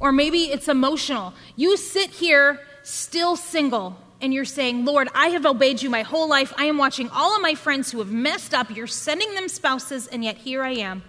Or 0.00 0.12
maybe 0.12 0.44
it's 0.44 0.68
emotional. 0.68 1.34
You 1.56 1.76
sit 1.76 2.10
here 2.10 2.60
still 2.82 3.36
single 3.36 3.98
and 4.20 4.34
you're 4.34 4.44
saying, 4.44 4.84
Lord, 4.84 5.08
I 5.14 5.28
have 5.28 5.46
obeyed 5.46 5.82
you 5.82 5.90
my 5.90 6.02
whole 6.02 6.28
life. 6.28 6.52
I 6.56 6.64
am 6.64 6.78
watching 6.78 7.08
all 7.10 7.36
of 7.36 7.42
my 7.42 7.54
friends 7.54 7.92
who 7.92 7.98
have 7.98 8.10
messed 8.10 8.52
up. 8.52 8.74
You're 8.74 8.86
sending 8.86 9.34
them 9.34 9.48
spouses, 9.48 10.06
and 10.08 10.24
yet 10.24 10.38
here 10.38 10.62
I 10.62 10.72
am, 10.72 11.02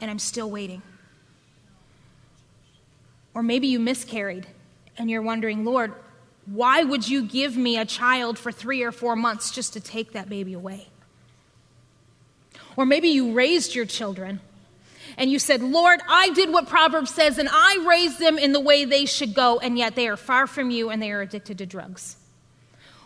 and 0.00 0.10
I'm 0.10 0.18
still 0.18 0.50
waiting. 0.50 0.82
Or 3.34 3.42
maybe 3.42 3.68
you 3.68 3.78
miscarried 3.78 4.46
and 4.98 5.10
you're 5.10 5.22
wondering, 5.22 5.64
Lord, 5.64 5.94
why 6.46 6.82
would 6.82 7.08
you 7.08 7.24
give 7.24 7.56
me 7.56 7.78
a 7.78 7.84
child 7.84 8.38
for 8.38 8.52
three 8.52 8.82
or 8.82 8.92
four 8.92 9.16
months 9.16 9.50
just 9.50 9.72
to 9.74 9.80
take 9.80 10.12
that 10.12 10.28
baby 10.28 10.52
away? 10.52 10.88
Or 12.76 12.84
maybe 12.84 13.08
you 13.08 13.32
raised 13.32 13.74
your 13.74 13.86
children 13.86 14.40
and 15.16 15.30
you 15.30 15.38
said, 15.38 15.62
Lord, 15.62 16.00
I 16.08 16.30
did 16.30 16.50
what 16.50 16.68
Proverbs 16.68 17.14
says, 17.14 17.38
and 17.38 17.48
I 17.50 17.84
raised 17.88 18.18
them 18.18 18.38
in 18.38 18.52
the 18.52 18.60
way 18.60 18.84
they 18.84 19.04
should 19.04 19.34
go, 19.34 19.58
and 19.58 19.78
yet 19.78 19.94
they 19.94 20.08
are 20.08 20.16
far 20.16 20.46
from 20.46 20.70
you 20.70 20.90
and 20.90 21.02
they 21.02 21.10
are 21.12 21.20
addicted 21.20 21.58
to 21.58 21.66
drugs. 21.66 22.16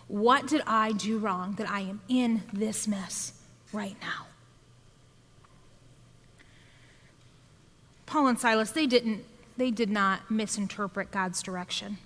What 0.09 0.47
did 0.47 0.63
I 0.67 0.93
do 0.93 1.19
wrong 1.19 1.55
that 1.59 1.69
I 1.69 1.81
am 1.81 2.01
in 2.09 2.43
this 2.53 2.87
mess 2.87 3.33
right 3.73 3.97
now? 4.01 4.27
Paul 8.07 8.29
and 8.29 8.39
Silas, 8.39 8.71
they 8.71 8.87
didn't 8.87 9.25
they 9.57 9.71
did 9.71 9.91
not 9.91 10.31
misinterpret 10.31 11.11
God's 11.11 11.43
direction. 11.43 11.99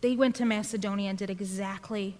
They 0.00 0.16
went 0.16 0.36
to 0.36 0.44
Macedonia 0.44 1.10
and 1.10 1.18
did 1.18 1.28
exactly 1.28 2.16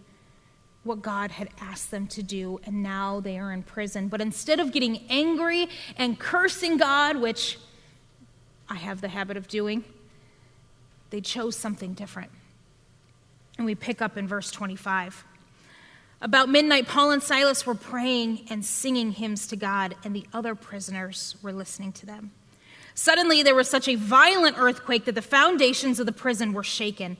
what 0.84 1.00
God 1.00 1.30
had 1.30 1.48
asked 1.60 1.90
them 1.90 2.06
to 2.08 2.22
do, 2.22 2.60
and 2.64 2.82
now 2.82 3.20
they 3.20 3.38
are 3.38 3.52
in 3.52 3.62
prison. 3.62 4.08
But 4.08 4.20
instead 4.20 4.58
of 4.58 4.72
getting 4.72 5.04
angry 5.08 5.68
and 5.96 6.18
cursing 6.18 6.76
God, 6.76 7.16
which 7.16 7.58
I 8.68 8.74
have 8.74 9.00
the 9.00 9.08
habit 9.08 9.36
of 9.36 9.46
doing, 9.46 9.84
they 11.10 11.20
chose 11.20 11.56
something 11.56 11.92
different. 11.92 12.32
And 13.58 13.66
we 13.66 13.74
pick 13.74 14.02
up 14.02 14.16
in 14.16 14.26
verse 14.26 14.50
25. 14.50 15.24
About 16.20 16.48
midnight, 16.48 16.88
Paul 16.88 17.10
and 17.10 17.22
Silas 17.22 17.66
were 17.66 17.74
praying 17.74 18.46
and 18.48 18.64
singing 18.64 19.12
hymns 19.12 19.46
to 19.48 19.56
God, 19.56 19.94
and 20.04 20.14
the 20.14 20.24
other 20.32 20.54
prisoners 20.54 21.36
were 21.42 21.52
listening 21.52 21.92
to 21.92 22.06
them. 22.06 22.30
Suddenly, 22.94 23.42
there 23.42 23.54
was 23.54 23.68
such 23.68 23.88
a 23.88 23.94
violent 23.94 24.56
earthquake 24.58 25.04
that 25.06 25.14
the 25.14 25.22
foundations 25.22 25.98
of 25.98 26.06
the 26.06 26.12
prison 26.12 26.52
were 26.52 26.62
shaken. 26.62 27.16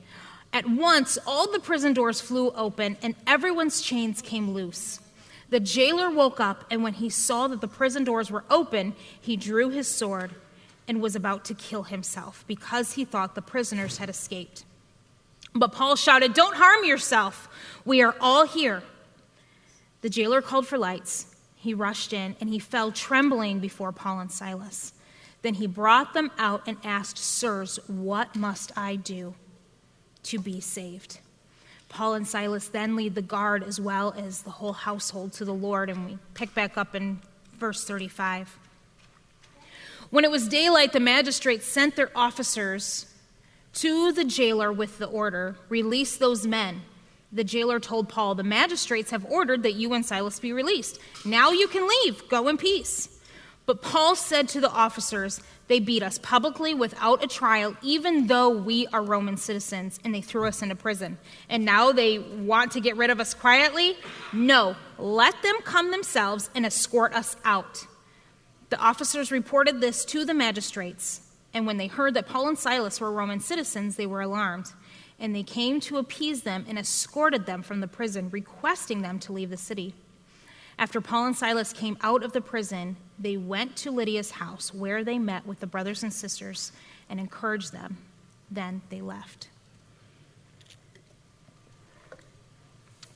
At 0.52 0.68
once, 0.68 1.18
all 1.26 1.50
the 1.50 1.59
prison 1.59 1.94
doors 1.94 2.21
flew 2.21 2.50
open 2.50 2.99
and 3.02 3.14
everyone's 3.26 3.80
chains 3.80 4.21
came 4.21 4.50
loose. 4.50 5.00
The 5.49 5.61
jailer 5.61 6.11
woke 6.11 6.40
up, 6.40 6.64
and 6.71 6.82
when 6.82 6.94
he 6.94 7.11
saw 7.11 7.47
that 7.49 7.61
the 7.61 7.68
prison 7.68 8.04
doors 8.04 8.30
were 8.30 8.44
open, 8.49 8.94
he 9.21 9.37
drew 9.37 9.68
his 9.68 9.87
sword 9.87 10.30
and 10.88 11.02
was 11.02 11.14
about 11.14 11.44
to 11.44 11.54
kill 11.54 11.82
himself 11.82 12.42
because 12.47 12.94
he 12.94 13.04
thought 13.04 13.35
the 13.35 13.42
prisoners 13.42 13.99
had 13.99 14.09
escaped. 14.09 14.64
But 15.54 15.73
Paul 15.73 15.97
shouted, 15.97 16.32
Don't 16.32 16.56
harm 16.56 16.85
yourself. 16.85 17.50
We 17.85 18.00
are 18.02 18.14
all 18.18 18.47
here. 18.47 18.82
The 20.00 20.09
jailer 20.09 20.40
called 20.40 20.66
for 20.66 20.78
lights. 20.78 21.35
He 21.54 21.75
rushed 21.75 22.12
in 22.12 22.35
and 22.40 22.49
he 22.49 22.59
fell 22.59 22.90
trembling 22.90 23.61
before 23.61 23.92
Paul 23.92 24.21
and 24.21 24.32
Silas. 24.32 24.94
Then 25.42 25.54
he 25.54 25.66
brought 25.66 26.14
them 26.14 26.30
out 26.38 26.62
and 26.66 26.78
asked, 26.82 27.18
Sirs, 27.18 27.78
what 27.87 28.35
must 28.35 28.73
I 28.76 28.97
do 28.97 29.35
to 30.25 30.38
be 30.38 30.61
saved? 30.61 31.19
Paul 31.88 32.14
and 32.14 32.26
Silas 32.26 32.69
then 32.69 32.97
lead 32.97 33.14
the 33.14 33.23
guard 33.23 33.62
as 33.62 33.79
well 33.79 34.14
as 34.17 34.43
the 34.43 34.50
whole 34.50 34.73
household 34.73 35.33
to 35.35 35.45
the 35.45 35.55
Lord, 35.55 35.91
and 35.91 36.07
we 36.07 36.19
pick 36.35 36.55
back 36.55 36.79
up 36.79 36.95
in 36.95 37.21
verse 37.59 37.85
35. 37.85 38.59
When 40.11 40.25
it 40.25 40.31
was 40.31 40.49
daylight, 40.49 40.93
the 40.93 41.00
magistrates 41.00 41.67
sent 41.67 41.97
their 41.97 42.11
officers 42.14 43.07
to 43.75 44.12
the 44.12 44.25
jailer 44.25 44.73
with 44.73 44.99
the 44.99 45.07
order 45.07 45.57
release 45.69 46.17
those 46.17 46.47
men. 46.47 46.83
The 47.33 47.45
jailer 47.45 47.81
told 47.81 48.09
Paul, 48.09 48.35
The 48.35 48.43
magistrates 48.43 49.11
have 49.11 49.25
ordered 49.25 49.62
that 49.62 49.73
you 49.73 49.95
and 49.95 50.05
Silas 50.05 50.38
be 50.38 50.52
released. 50.52 50.99
Now 51.25 51.50
you 51.50 51.67
can 51.67 51.88
leave. 51.88 52.29
Go 52.29 52.49
in 52.49 52.59
peace. 52.59 53.09
But 53.64 53.81
Paul 53.81 54.17
said 54.17 54.49
to 54.50 54.61
the 54.61 54.71
officers, 54.71 55.41
They 55.69 55.81
beat 55.81 56.02
us 56.02 56.19
publicly 56.19 56.75
without 56.75 57.25
a 57.25 57.26
trial, 57.26 57.76
even 57.83 58.26
though 58.26 58.50
we 58.50 58.87
are 58.88 59.02
Roman 59.02 59.37
citizens, 59.37 59.99
and 60.04 60.14
they 60.14 60.21
threw 60.21 60.47
us 60.47 60.61
into 60.62 60.75
prison. 60.75 61.19
And 61.49 61.64
now 61.64 61.92
they 61.92 62.19
want 62.19 62.73
to 62.73 62.81
get 62.81 62.97
rid 62.97 63.11
of 63.11 63.21
us 63.21 63.33
quietly? 63.33 63.97
No, 64.33 64.76
let 64.99 65.40
them 65.42 65.57
come 65.64 65.90
themselves 65.90 66.50
and 66.54 66.66
escort 66.66 67.14
us 67.14 67.37
out. 67.45 67.87
The 68.71 68.78
officers 68.78 69.31
reported 69.31 69.81
this 69.81 70.04
to 70.07 70.25
the 70.25 70.35
magistrates, 70.35 71.21
and 71.54 71.66
when 71.66 71.76
they 71.76 71.87
heard 71.87 72.14
that 72.14 72.26
Paul 72.26 72.49
and 72.49 72.59
Silas 72.59 73.00
were 73.00 73.12
Roman 73.12 73.40
citizens, 73.40 73.97
they 73.97 74.07
were 74.07 74.23
alarmed. 74.23 74.66
And 75.19 75.35
they 75.37 75.42
came 75.42 75.78
to 75.81 75.99
appease 75.99 76.42
them 76.42 76.64
and 76.69 76.78
escorted 76.78 77.47
them 77.47 77.62
from 77.62 77.81
the 77.81 77.87
prison, 77.87 78.31
requesting 78.31 79.02
them 79.02 79.19
to 79.21 79.33
leave 79.33 79.50
the 79.50 79.57
city. 79.57 79.95
After 80.79 81.00
Paul 81.00 81.26
and 81.26 81.37
Silas 81.37 81.73
came 81.73 81.97
out 82.00 82.25
of 82.25 82.33
the 82.33 82.41
prison, 82.41 82.97
they 83.19 83.37
went 83.37 83.76
to 83.76 83.91
Lydia's 83.91 84.33
house, 84.33 84.73
where 84.73 85.05
they 85.05 85.19
met 85.19 85.47
with 85.47 85.61
the 85.61 85.67
brothers 85.67 86.02
and 86.02 86.12
sisters 86.12 86.73
and 87.09 87.21
encouraged 87.21 87.73
them. 87.73 87.99
Then 88.50 88.83
they 88.88 89.00
left. 89.00 89.49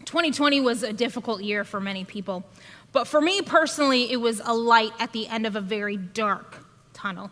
2020 0.05 0.61
was 0.61 0.83
a 0.85 0.93
difficult 0.93 1.43
year 1.43 1.65
for 1.65 1.81
many 1.81 2.05
people, 2.05 2.45
but 2.93 3.09
for 3.09 3.21
me 3.21 3.43
personally, 3.43 4.11
it 4.13 4.17
was 4.17 4.41
a 4.45 4.55
light 4.55 4.93
at 5.01 5.13
the 5.13 5.27
end 5.27 5.47
of 5.47 5.57
a 5.57 5.61
very 5.61 5.97
dark 5.97 6.65
tunnel. 6.93 7.31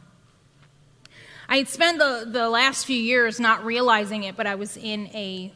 I 1.49 1.59
had 1.59 1.69
spent 1.69 1.99
the, 1.99 2.27
the 2.29 2.49
last 2.49 2.85
few 2.85 2.97
years 2.97 3.39
not 3.39 3.65
realizing 3.65 4.25
it, 4.25 4.37
but 4.37 4.47
I 4.47 4.57
was 4.57 4.77
in 4.77 5.07
a 5.09 5.53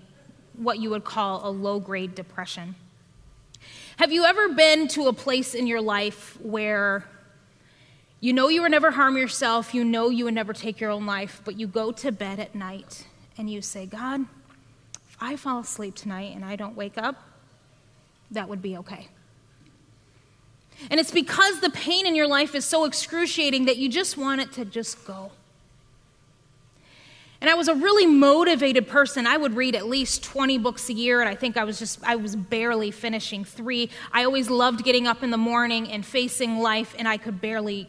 what 0.55 0.79
you 0.79 0.91
would 0.91 1.05
call 1.05 1.49
a 1.49 1.51
low 1.51 1.81
grade 1.81 2.15
depression. 2.15 2.75
Have 3.99 4.12
you 4.12 4.25
ever 4.25 4.50
been 4.50 4.87
to 4.88 5.09
a 5.09 5.12
place 5.12 5.57
in 5.57 5.67
your 5.67 5.81
life 5.81 6.38
where 6.40 7.05
you 8.21 8.33
know 8.33 8.47
you 8.47 8.62
would 8.62 8.71
never 8.71 8.93
harm 8.93 9.17
yourself, 9.17 9.75
you 9.75 9.83
know 9.83 10.09
you 10.09 10.26
would 10.26 10.35
never 10.35 10.52
take 10.52 10.78
your 10.78 10.93
own 10.93 11.05
life, 11.05 11.43
but 11.45 11.59
you 11.59 11.67
go 11.67 11.90
to 11.90 12.12
bed 12.12 12.38
at 12.38 12.55
night 12.55 13.09
and 13.37 13.50
you 13.50 13.61
say, 13.61 13.87
God, 13.87 14.21
if 15.09 15.17
I 15.21 15.35
fall 15.35 15.59
asleep 15.59 15.97
tonight 15.97 16.37
and 16.37 16.45
I 16.45 16.55
don't 16.55 16.76
wake 16.76 16.97
up, 16.97 17.17
that 18.31 18.49
would 18.49 18.62
be 18.62 18.76
okay. 18.76 19.09
And 20.93 21.00
it's 21.00 21.11
because 21.11 21.59
the 21.59 21.71
pain 21.71 22.07
in 22.07 22.14
your 22.14 22.28
life 22.28 22.55
is 22.55 22.64
so 22.64 22.85
excruciating 22.85 23.64
that 23.64 23.78
you 23.78 23.88
just 23.88 24.17
want 24.17 24.40
it 24.40 24.52
to 24.52 24.64
just 24.64 25.05
go. 25.09 25.33
And 27.40 27.49
I 27.49 27.54
was 27.54 27.68
a 27.68 27.75
really 27.75 28.07
motivated 28.07 28.88
person. 28.88 29.26
I 29.26 29.37
would 29.37 29.54
read 29.54 29.76
at 29.76 29.87
least 29.87 30.25
20 30.25 30.59
books 30.59 30.88
a 30.88 30.92
year, 30.92 31.21
and 31.21 31.28
I 31.28 31.37
think 31.37 31.57
I 31.57 31.64
was 31.64 31.78
just, 31.78 32.00
I 32.02 32.16
was 32.16 32.35
barely 32.35 32.90
finishing 32.90 33.45
three. 33.45 33.90
I 34.12 34.25
always 34.25 34.50
loved 34.50 34.85
getting 34.85 35.07
up 35.07 35.23
in 35.23 35.30
the 35.30 35.37
morning 35.37 35.90
and 35.90 36.04
facing 36.04 36.59
life, 36.59 36.97
and 36.99 37.07
I 37.07 37.16
could 37.16 37.40
barely 37.40 37.88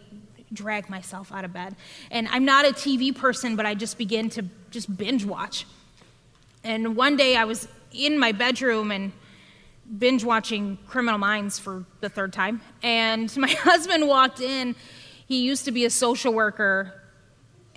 drag 0.53 0.89
myself 0.89 1.31
out 1.31 1.45
of 1.45 1.53
bed. 1.53 1.75
And 2.11 2.27
I'm 2.29 2.45
not 2.45 2.65
a 2.65 2.69
TV 2.69 3.15
person, 3.15 3.55
but 3.55 3.65
I 3.65 3.73
just 3.73 3.97
begin 3.97 4.29
to 4.31 4.45
just 4.69 4.95
binge 4.95 5.25
watch. 5.25 5.65
And 6.63 6.95
one 6.95 7.17
day 7.17 7.35
I 7.35 7.45
was 7.45 7.67
in 7.91 8.19
my 8.19 8.31
bedroom 8.31 8.91
and 8.91 9.11
binge 9.97 10.23
watching 10.23 10.77
Criminal 10.87 11.17
Minds 11.17 11.57
for 11.57 11.85
the 12.01 12.09
third 12.09 12.33
time, 12.33 12.61
and 12.83 13.35
my 13.37 13.49
husband 13.49 14.07
walked 14.07 14.41
in. 14.41 14.75
He 15.25 15.41
used 15.41 15.65
to 15.65 15.71
be 15.71 15.85
a 15.85 15.89
social 15.89 16.33
worker 16.33 16.98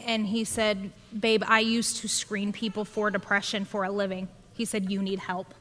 and 0.06 0.26
he 0.26 0.44
said, 0.44 0.90
Babe, 1.18 1.42
I 1.46 1.60
used 1.60 1.98
to 1.98 2.08
screen 2.08 2.52
people 2.52 2.84
for 2.84 3.10
depression 3.10 3.64
for 3.64 3.84
a 3.84 3.90
living. 3.90 4.28
He 4.54 4.64
said, 4.64 4.90
You 4.90 5.02
need 5.02 5.18
help. 5.18 5.54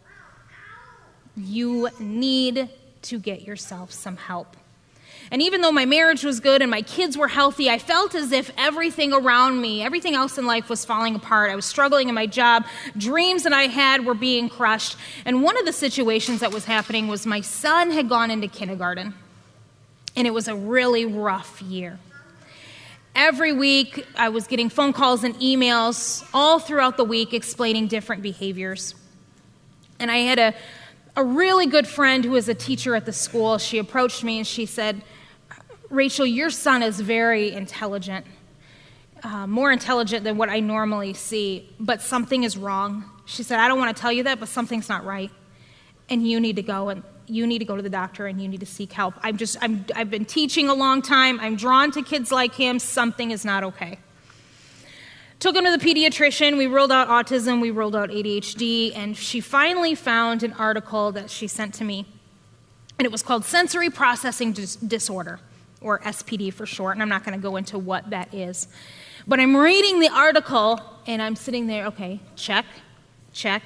You 1.35 1.89
need 1.99 2.69
to 3.03 3.19
get 3.19 3.41
yourself 3.43 3.91
some 3.91 4.17
help. 4.17 4.55
And 5.29 5.41
even 5.41 5.61
though 5.61 5.71
my 5.71 5.85
marriage 5.85 6.23
was 6.25 6.39
good 6.39 6.61
and 6.61 6.69
my 6.69 6.81
kids 6.81 7.17
were 7.17 7.29
healthy, 7.29 7.69
I 7.69 7.77
felt 7.77 8.15
as 8.15 8.31
if 8.31 8.51
everything 8.57 9.13
around 9.13 9.61
me, 9.61 9.81
everything 9.81 10.13
else 10.13 10.37
in 10.37 10.45
life 10.45 10.67
was 10.67 10.83
falling 10.83 11.15
apart. 11.15 11.51
I 11.51 11.55
was 11.55 11.65
struggling 11.65 12.09
in 12.09 12.15
my 12.15 12.25
job. 12.25 12.65
Dreams 12.97 13.43
that 13.43 13.53
I 13.53 13.63
had 13.63 14.05
were 14.05 14.13
being 14.13 14.49
crushed. 14.49 14.97
And 15.23 15.41
one 15.41 15.57
of 15.57 15.65
the 15.65 15.71
situations 15.71 16.41
that 16.41 16.51
was 16.51 16.65
happening 16.65 17.07
was 17.07 17.25
my 17.25 17.41
son 17.41 17.91
had 17.91 18.09
gone 18.09 18.29
into 18.29 18.47
kindergarten. 18.47 19.13
And 20.15 20.27
it 20.27 20.31
was 20.31 20.49
a 20.49 20.55
really 20.55 21.05
rough 21.05 21.61
year. 21.61 21.99
Every 23.13 23.51
week, 23.51 24.07
I 24.15 24.29
was 24.29 24.47
getting 24.47 24.69
phone 24.69 24.93
calls 24.93 25.25
and 25.25 25.35
emails 25.35 26.27
all 26.33 26.59
throughout 26.59 26.95
the 26.95 27.03
week 27.03 27.33
explaining 27.33 27.87
different 27.87 28.21
behaviors. 28.21 28.95
And 29.99 30.09
I 30.09 30.17
had 30.17 30.39
a, 30.39 30.53
a 31.17 31.23
really 31.23 31.65
good 31.65 31.87
friend 31.87 32.23
who 32.23 32.31
was 32.31 32.47
a 32.47 32.55
teacher 32.55 32.95
at 32.95 33.05
the 33.05 33.11
school. 33.11 33.57
She 33.57 33.79
approached 33.79 34.23
me 34.23 34.37
and 34.37 34.47
she 34.47 34.65
said, 34.65 35.01
Rachel, 35.89 36.25
your 36.25 36.49
son 36.49 36.81
is 36.81 37.01
very 37.01 37.51
intelligent, 37.51 38.25
uh, 39.23 39.45
more 39.45 39.73
intelligent 39.73 40.23
than 40.23 40.37
what 40.37 40.47
I 40.47 40.61
normally 40.61 41.13
see, 41.13 41.69
but 41.81 42.01
something 42.01 42.45
is 42.45 42.55
wrong. 42.55 43.03
She 43.25 43.43
said, 43.43 43.59
I 43.59 43.67
don't 43.67 43.77
want 43.77 43.95
to 43.95 44.01
tell 44.01 44.11
you 44.11 44.23
that, 44.23 44.39
but 44.39 44.47
something's 44.47 44.87
not 44.87 45.03
right. 45.03 45.31
And 46.09 46.25
you 46.25 46.39
need 46.39 46.55
to 46.55 46.63
go 46.63 46.87
and 46.87 47.03
you 47.31 47.47
need 47.47 47.59
to 47.59 47.65
go 47.65 47.77
to 47.77 47.81
the 47.81 47.89
doctor 47.89 48.27
and 48.27 48.41
you 48.41 48.49
need 48.49 48.59
to 48.59 48.65
seek 48.65 48.91
help. 48.91 49.13
I'm 49.23 49.37
just, 49.37 49.57
I'm, 49.61 49.85
I've 49.95 50.09
been 50.09 50.25
teaching 50.25 50.67
a 50.67 50.73
long 50.73 51.01
time. 51.01 51.39
I'm 51.39 51.55
drawn 51.55 51.89
to 51.91 52.01
kids 52.01 52.29
like 52.29 52.53
him. 52.53 52.77
Something 52.77 53.31
is 53.31 53.45
not 53.45 53.63
okay. 53.63 53.99
Took 55.39 55.55
him 55.55 55.63
to 55.63 55.71
the 55.71 55.83
pediatrician. 55.83 56.57
We 56.57 56.67
ruled 56.67 56.91
out 56.91 57.07
autism, 57.07 57.61
we 57.61 57.71
ruled 57.71 57.95
out 57.95 58.09
ADHD, 58.09 58.95
and 58.95 59.17
she 59.17 59.39
finally 59.39 59.95
found 59.95 60.43
an 60.43 60.53
article 60.53 61.13
that 61.13 61.31
she 61.31 61.47
sent 61.47 61.73
to 61.75 61.85
me. 61.85 62.05
And 62.99 63.05
it 63.05 63.11
was 63.11 63.23
called 63.23 63.45
Sensory 63.45 63.89
Processing 63.89 64.51
Dis- 64.51 64.75
Disorder, 64.75 65.39
or 65.79 65.99
SPD 66.01 66.53
for 66.53 66.67
short, 66.67 66.95
and 66.95 67.01
I'm 67.01 67.09
not 67.09 67.23
going 67.23 67.35
to 67.35 67.41
go 67.41 67.55
into 67.55 67.79
what 67.79 68.11
that 68.11 68.31
is. 68.33 68.67
But 69.25 69.39
I'm 69.39 69.55
reading 69.55 69.99
the 69.99 70.09
article, 70.09 70.79
and 71.07 71.21
I'm 71.21 71.35
sitting 71.35 71.65
there, 71.65 71.87
okay, 71.87 72.19
check, 72.35 72.65
check, 73.33 73.63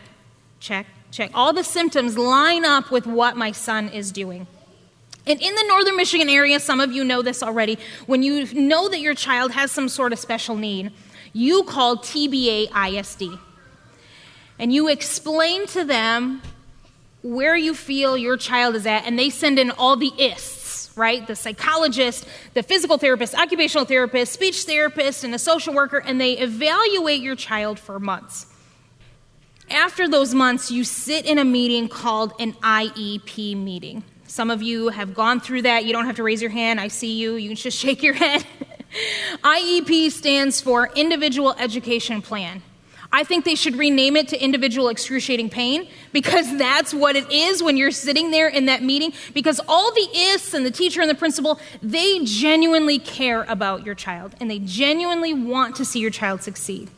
check, 0.61 0.85
check. 1.15 1.31
All 1.33 1.53
the 1.53 1.63
symptoms 1.63 2.17
line 2.17 2.65
up 2.65 2.91
with 2.91 3.07
what 3.07 3.37
my 3.37 3.51
son 3.51 3.89
is 3.89 4.11
doing. 4.11 4.47
And 5.27 5.41
in 5.41 5.55
the 5.55 5.63
northern 5.67 5.97
Michigan 5.97 6.29
area, 6.29 6.59
some 6.59 6.79
of 6.79 6.91
you 6.91 7.03
know 7.03 7.21
this 7.21 7.41
already, 7.41 7.79
when 8.05 8.21
you 8.21 8.45
know 8.53 8.89
that 8.89 8.99
your 8.99 9.15
child 9.15 9.51
has 9.53 9.71
some 9.71 9.89
sort 9.89 10.13
of 10.13 10.19
special 10.19 10.55
need, 10.55 10.91
you 11.33 11.63
call 11.63 11.97
TBA 11.97 12.69
ISD. 12.89 13.39
And 14.59 14.71
you 14.71 14.87
explain 14.87 15.65
to 15.67 15.83
them 15.83 16.41
where 17.23 17.55
you 17.55 17.73
feel 17.73 18.15
your 18.15 18.37
child 18.37 18.75
is 18.75 18.85
at, 18.85 19.05
and 19.05 19.17
they 19.17 19.31
send 19.31 19.57
in 19.57 19.71
all 19.71 19.95
the 19.95 20.11
ISTs, 20.11 20.95
right? 20.95 21.25
The 21.25 21.35
psychologist, 21.35 22.25
the 22.53 22.61
physical 22.61 22.99
therapist, 22.99 23.33
occupational 23.33 23.85
therapist, 23.85 24.31
speech 24.31 24.63
therapist, 24.63 25.23
and 25.23 25.33
a 25.33 25.39
social 25.39 25.73
worker, 25.73 25.97
and 25.97 26.21
they 26.21 26.37
evaluate 26.37 27.21
your 27.21 27.35
child 27.35 27.79
for 27.79 27.99
months. 27.99 28.45
After 29.69 30.07
those 30.07 30.33
months, 30.33 30.69
you 30.69 30.83
sit 30.83 31.25
in 31.25 31.39
a 31.39 31.45
meeting 31.45 31.89
called 31.89 32.33
an 32.39 32.53
IEP 32.53 33.57
meeting. 33.57 34.03
Some 34.27 34.51
of 34.51 34.61
you 34.61 34.89
have 34.89 35.13
gone 35.13 35.39
through 35.39 35.63
that. 35.63 35.85
You 35.85 35.93
don't 35.93 36.05
have 36.05 36.17
to 36.17 36.23
raise 36.23 36.41
your 36.41 36.51
hand. 36.51 36.79
I 36.79 36.87
see 36.87 37.13
you. 37.17 37.35
You 37.35 37.49
can 37.49 37.55
just 37.55 37.77
shake 37.79 38.03
your 38.03 38.13
head. 38.13 38.45
IEP 39.43 40.11
stands 40.11 40.61
for 40.61 40.89
Individual 40.95 41.53
Education 41.57 42.21
Plan. 42.21 42.61
I 43.11 43.23
think 43.23 43.45
they 43.45 43.55
should 43.55 43.75
rename 43.75 44.15
it 44.17 44.27
to 44.29 44.43
individual 44.43 44.89
excruciating 44.89 45.49
pain 45.49 45.87
because 46.11 46.57
that's 46.57 46.93
what 46.93 47.15
it 47.15 47.31
is 47.31 47.63
when 47.63 47.77
you're 47.77 47.91
sitting 47.91 48.31
there 48.31 48.47
in 48.47 48.65
that 48.65 48.83
meeting. 48.83 49.13
Because 49.33 49.59
all 49.67 49.91
the 49.93 50.07
IS 50.13 50.53
and 50.53 50.65
the 50.65 50.71
teacher 50.71 51.01
and 51.01 51.09
the 51.09 51.15
principal, 51.15 51.59
they 51.81 52.23
genuinely 52.23 52.99
care 52.99 53.43
about 53.43 53.85
your 53.85 53.95
child 53.95 54.35
and 54.39 54.49
they 54.49 54.59
genuinely 54.59 55.33
want 55.33 55.75
to 55.77 55.85
see 55.85 55.99
your 55.99 56.11
child 56.11 56.41
succeed. 56.41 56.89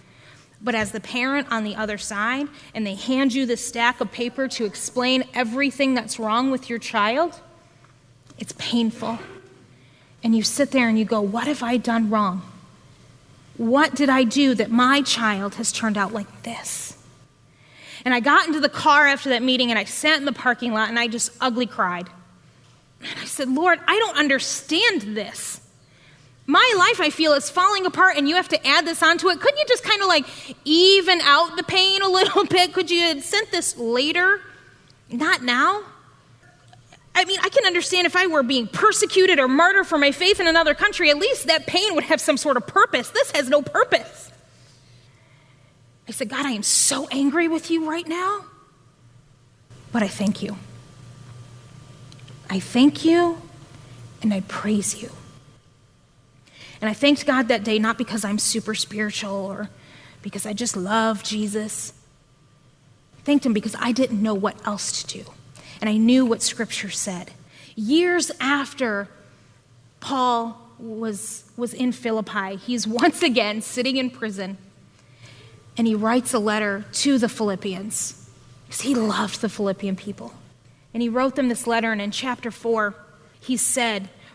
But 0.61 0.75
as 0.75 0.91
the 0.91 0.99
parent 0.99 1.47
on 1.51 1.63
the 1.63 1.75
other 1.75 1.97
side, 1.97 2.47
and 2.73 2.85
they 2.85 2.95
hand 2.95 3.33
you 3.33 3.45
this 3.45 3.65
stack 3.65 4.01
of 4.01 4.11
paper 4.11 4.47
to 4.49 4.65
explain 4.65 5.23
everything 5.33 5.93
that's 5.93 6.19
wrong 6.19 6.49
with 6.49 6.69
your 6.69 6.79
child, 6.79 7.39
it's 8.39 8.53
painful. 8.57 9.19
And 10.23 10.35
you 10.35 10.43
sit 10.43 10.71
there 10.71 10.89
and 10.89 10.97
you 10.97 11.05
go, 11.05 11.21
What 11.21 11.47
have 11.47 11.61
I 11.61 11.77
done 11.77 12.09
wrong? 12.09 12.41
What 13.57 13.95
did 13.95 14.09
I 14.09 14.23
do 14.23 14.53
that 14.55 14.69
my 14.69 15.01
child 15.01 15.55
has 15.55 15.71
turned 15.71 15.97
out 15.97 16.13
like 16.13 16.43
this? 16.43 16.97
And 18.05 18.13
I 18.13 18.19
got 18.19 18.47
into 18.47 18.59
the 18.59 18.69
car 18.69 19.07
after 19.07 19.29
that 19.29 19.41
meeting 19.41 19.69
and 19.69 19.79
I 19.79 19.83
sat 19.83 20.17
in 20.17 20.25
the 20.25 20.31
parking 20.31 20.73
lot 20.73 20.89
and 20.89 20.97
I 20.97 21.07
just 21.07 21.31
ugly 21.41 21.65
cried. 21.65 22.07
And 23.01 23.19
I 23.19 23.25
said, 23.25 23.49
Lord, 23.49 23.79
I 23.87 23.97
don't 23.99 24.17
understand 24.17 25.01
this 25.01 25.61
my 26.47 26.73
life, 26.77 27.01
I 27.01 27.09
feel, 27.09 27.33
is 27.33 27.49
falling 27.49 27.85
apart, 27.85 28.15
and 28.15 28.27
you 28.27 28.35
have 28.35 28.47
to 28.49 28.67
add 28.67 28.85
this 28.85 29.03
onto 29.03 29.27
it. 29.27 29.41
Couldn't 29.41 29.59
you 29.59 29.65
just 29.67 29.83
kind 29.83 30.01
of 30.01 30.07
like 30.07 30.25
even 30.63 31.19
out 31.21 31.57
the 31.57 31.63
pain 31.63 32.01
a 32.01 32.07
little 32.09 32.45
bit? 32.45 32.73
Could 32.73 32.89
you 32.89 33.01
have 33.01 33.23
sent 33.23 33.51
this 33.51 33.77
later? 33.77 34.41
Not 35.09 35.43
now? 35.43 35.83
I 37.13 37.25
mean, 37.25 37.39
I 37.43 37.49
can 37.49 37.65
understand 37.65 38.07
if 38.07 38.15
I 38.15 38.27
were 38.27 38.43
being 38.43 38.67
persecuted 38.67 39.39
or 39.39 39.47
martyred 39.47 39.87
for 39.87 39.97
my 39.97 40.11
faith 40.11 40.39
in 40.39 40.47
another 40.47 40.73
country, 40.73 41.09
at 41.09 41.17
least 41.17 41.47
that 41.47 41.67
pain 41.67 41.95
would 41.95 42.05
have 42.05 42.21
some 42.21 42.37
sort 42.37 42.55
of 42.57 42.65
purpose. 42.65 43.09
This 43.09 43.31
has 43.31 43.49
no 43.49 43.61
purpose. 43.61 44.31
I 46.07 46.11
said, 46.11 46.29
God, 46.29 46.45
I 46.45 46.51
am 46.51 46.63
so 46.63 47.07
angry 47.09 47.47
with 47.47 47.69
you 47.69 47.89
right 47.89 48.07
now, 48.07 48.45
but 49.91 50.03
I 50.03 50.07
thank 50.07 50.41
you. 50.41 50.57
I 52.49 52.59
thank 52.59 53.03
you 53.03 53.41
and 54.21 54.33
I 54.33 54.41
praise 54.41 55.01
you. 55.01 55.09
And 56.81 56.89
I 56.89 56.93
thanked 56.93 57.25
God 57.25 57.47
that 57.47 57.63
day 57.63 57.79
not 57.79 57.97
because 57.97 58.23
I'm 58.23 58.39
super 58.39 58.75
spiritual 58.75 59.33
or 59.33 59.69
because 60.21 60.45
I 60.45 60.53
just 60.53 60.77
love 60.77 61.23
Jesus. 61.23 61.93
I 63.17 63.21
thanked 63.21 63.45
Him 63.45 63.53
because 63.53 63.75
I 63.79 63.91
didn't 63.91 64.21
know 64.21 64.33
what 64.33 64.55
else 64.65 65.03
to 65.03 65.23
do. 65.23 65.31
And 65.81 65.89
I 65.89 65.97
knew 65.97 66.25
what 66.25 66.41
Scripture 66.41 66.89
said. 66.89 67.31
Years 67.75 68.31
after 68.39 69.07
Paul 69.99 70.59
was, 70.79 71.43
was 71.55 71.73
in 71.73 71.91
Philippi, 71.91 72.55
he's 72.55 72.87
once 72.87 73.21
again 73.21 73.61
sitting 73.61 73.97
in 73.97 74.09
prison 74.09 74.57
and 75.77 75.85
he 75.85 75.95
writes 75.95 76.33
a 76.33 76.39
letter 76.39 76.85
to 76.91 77.17
the 77.17 77.29
Philippians 77.29 78.29
because 78.65 78.81
he 78.81 78.95
loved 78.95 79.41
the 79.41 79.49
Philippian 79.49 79.95
people. 79.95 80.33
And 80.93 81.01
he 81.01 81.09
wrote 81.09 81.35
them 81.35 81.47
this 81.47 81.67
letter, 81.67 81.91
and 81.91 82.01
in 82.01 82.11
chapter 82.11 82.49
4, 82.49 82.95
he 83.39 83.55
said, 83.55 84.09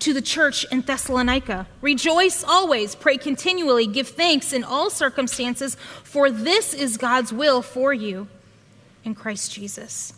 to 0.00 0.12
the 0.12 0.22
church 0.22 0.64
in 0.70 0.82
Thessalonica. 0.82 1.66
Rejoice 1.80 2.44
always, 2.44 2.94
pray 2.94 3.16
continually, 3.16 3.86
give 3.86 4.08
thanks 4.08 4.52
in 4.52 4.64
all 4.64 4.90
circumstances, 4.90 5.76
for 6.04 6.30
this 6.30 6.74
is 6.74 6.96
God's 6.96 7.32
will 7.32 7.62
for 7.62 7.92
you 7.92 8.28
in 9.04 9.14
Christ 9.14 9.52
Jesus. 9.52 10.12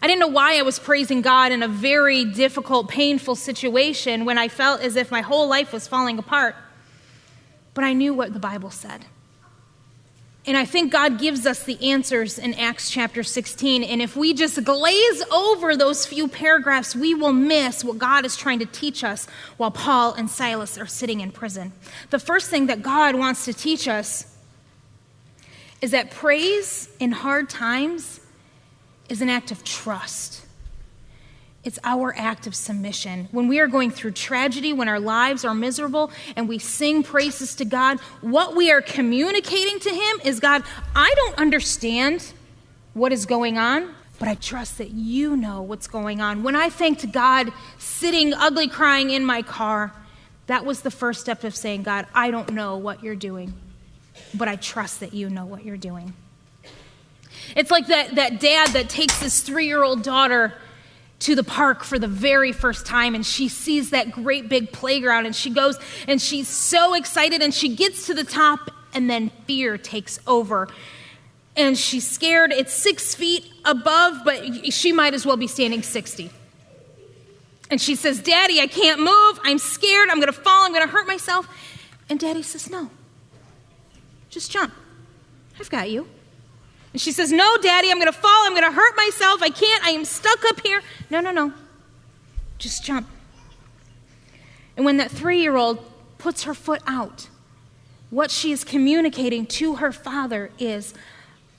I 0.00 0.06
didn't 0.06 0.20
know 0.20 0.28
why 0.28 0.58
I 0.58 0.62
was 0.62 0.78
praising 0.78 1.22
God 1.22 1.50
in 1.50 1.62
a 1.62 1.68
very 1.68 2.24
difficult, 2.24 2.88
painful 2.88 3.34
situation 3.34 4.24
when 4.24 4.38
I 4.38 4.48
felt 4.48 4.80
as 4.80 4.94
if 4.94 5.10
my 5.10 5.22
whole 5.22 5.48
life 5.48 5.72
was 5.72 5.88
falling 5.88 6.18
apart. 6.18 6.54
But 7.74 7.84
I 7.84 7.94
knew 7.94 8.14
what 8.14 8.32
the 8.32 8.38
Bible 8.38 8.70
said. 8.70 9.06
And 10.48 10.56
I 10.56 10.64
think 10.64 10.90
God 10.90 11.18
gives 11.18 11.44
us 11.44 11.64
the 11.64 11.90
answers 11.90 12.38
in 12.38 12.54
Acts 12.54 12.88
chapter 12.88 13.22
16. 13.22 13.84
And 13.84 14.00
if 14.00 14.16
we 14.16 14.32
just 14.32 14.64
glaze 14.64 15.22
over 15.30 15.76
those 15.76 16.06
few 16.06 16.26
paragraphs, 16.26 16.96
we 16.96 17.12
will 17.12 17.34
miss 17.34 17.84
what 17.84 17.98
God 17.98 18.24
is 18.24 18.34
trying 18.34 18.58
to 18.60 18.64
teach 18.64 19.04
us 19.04 19.26
while 19.58 19.70
Paul 19.70 20.14
and 20.14 20.30
Silas 20.30 20.78
are 20.78 20.86
sitting 20.86 21.20
in 21.20 21.32
prison. 21.32 21.74
The 22.08 22.18
first 22.18 22.48
thing 22.48 22.68
that 22.68 22.80
God 22.80 23.14
wants 23.14 23.44
to 23.44 23.52
teach 23.52 23.86
us 23.86 24.24
is 25.82 25.90
that 25.90 26.12
praise 26.12 26.88
in 26.98 27.12
hard 27.12 27.50
times 27.50 28.18
is 29.10 29.20
an 29.20 29.28
act 29.28 29.50
of 29.50 29.62
trust. 29.64 30.46
It's 31.68 31.78
our 31.84 32.14
act 32.16 32.46
of 32.46 32.54
submission. 32.54 33.28
When 33.30 33.46
we 33.46 33.60
are 33.60 33.66
going 33.66 33.90
through 33.90 34.12
tragedy, 34.12 34.72
when 34.72 34.88
our 34.88 34.98
lives 34.98 35.44
are 35.44 35.54
miserable, 35.54 36.10
and 36.34 36.48
we 36.48 36.58
sing 36.58 37.02
praises 37.02 37.54
to 37.56 37.66
God, 37.66 38.00
what 38.22 38.56
we 38.56 38.72
are 38.72 38.80
communicating 38.80 39.78
to 39.80 39.90
Him 39.90 40.20
is 40.24 40.40
God, 40.40 40.62
I 40.96 41.12
don't 41.14 41.36
understand 41.36 42.32
what 42.94 43.12
is 43.12 43.26
going 43.26 43.58
on, 43.58 43.94
but 44.18 44.28
I 44.28 44.36
trust 44.36 44.78
that 44.78 44.92
you 44.92 45.36
know 45.36 45.60
what's 45.60 45.88
going 45.88 46.22
on. 46.22 46.42
When 46.42 46.56
I 46.56 46.70
thanked 46.70 47.12
God 47.12 47.52
sitting 47.76 48.32
ugly 48.32 48.68
crying 48.68 49.10
in 49.10 49.22
my 49.22 49.42
car, 49.42 49.92
that 50.46 50.64
was 50.64 50.80
the 50.80 50.90
first 50.90 51.20
step 51.20 51.44
of 51.44 51.54
saying, 51.54 51.82
God, 51.82 52.06
I 52.14 52.30
don't 52.30 52.54
know 52.54 52.78
what 52.78 53.04
you're 53.04 53.14
doing, 53.14 53.52
but 54.32 54.48
I 54.48 54.56
trust 54.56 55.00
that 55.00 55.12
you 55.12 55.28
know 55.28 55.44
what 55.44 55.66
you're 55.66 55.76
doing. 55.76 56.14
It's 57.54 57.70
like 57.70 57.88
that, 57.88 58.14
that 58.14 58.40
dad 58.40 58.68
that 58.68 58.88
takes 58.88 59.20
his 59.20 59.42
three 59.42 59.66
year 59.66 59.82
old 59.82 60.02
daughter 60.02 60.54
to 61.20 61.34
the 61.34 61.42
park 61.42 61.82
for 61.82 61.98
the 61.98 62.06
very 62.06 62.52
first 62.52 62.86
time 62.86 63.14
and 63.14 63.26
she 63.26 63.48
sees 63.48 63.90
that 63.90 64.12
great 64.12 64.48
big 64.48 64.72
playground 64.72 65.26
and 65.26 65.34
she 65.34 65.50
goes 65.50 65.78
and 66.06 66.22
she's 66.22 66.48
so 66.48 66.94
excited 66.94 67.42
and 67.42 67.52
she 67.52 67.74
gets 67.74 68.06
to 68.06 68.14
the 68.14 68.24
top 68.24 68.70
and 68.94 69.10
then 69.10 69.30
fear 69.46 69.76
takes 69.76 70.18
over. 70.26 70.68
And 71.56 71.76
she's 71.76 72.06
scared. 72.06 72.52
It's 72.52 72.72
six 72.72 73.14
feet 73.14 73.50
above 73.64 74.18
but 74.24 74.72
she 74.72 74.92
might 74.92 75.14
as 75.14 75.26
well 75.26 75.36
be 75.36 75.48
standing 75.48 75.82
60 75.82 76.30
and 77.70 77.80
she 77.80 77.96
says 77.96 78.20
daddy 78.20 78.60
i 78.60 78.66
can't 78.66 79.00
move. 79.00 79.40
I'm 79.44 79.58
scared. 79.58 80.08
I'm 80.10 80.20
going 80.20 80.32
to 80.32 80.40
fall. 80.40 80.64
I'm 80.64 80.72
going 80.72 80.86
to 80.86 80.92
hurt 80.92 81.06
myself. 81.06 81.48
And 82.08 82.18
daddy 82.18 82.42
says 82.42 82.70
no. 82.70 82.90
Just 84.30 84.50
jump. 84.50 84.72
I've 85.58 85.68
got 85.68 85.90
you 85.90 86.08
and 86.92 87.00
she 87.00 87.12
says, 87.12 87.30
No, 87.30 87.56
Daddy, 87.58 87.90
I'm 87.90 87.98
going 87.98 88.12
to 88.12 88.18
fall. 88.18 88.46
I'm 88.46 88.52
going 88.52 88.64
to 88.64 88.72
hurt 88.72 88.96
myself. 88.96 89.42
I 89.42 89.50
can't. 89.50 89.84
I 89.84 89.90
am 89.90 90.04
stuck 90.04 90.44
up 90.46 90.60
here. 90.60 90.82
No, 91.10 91.20
no, 91.20 91.30
no. 91.30 91.52
Just 92.58 92.84
jump. 92.84 93.06
And 94.76 94.84
when 94.84 94.96
that 94.98 95.10
three 95.10 95.40
year 95.40 95.56
old 95.56 95.84
puts 96.18 96.44
her 96.44 96.54
foot 96.54 96.82
out, 96.86 97.28
what 98.10 98.30
she 98.30 98.52
is 98.52 98.64
communicating 98.64 99.44
to 99.46 99.76
her 99.76 99.92
father 99.92 100.50
is, 100.58 100.94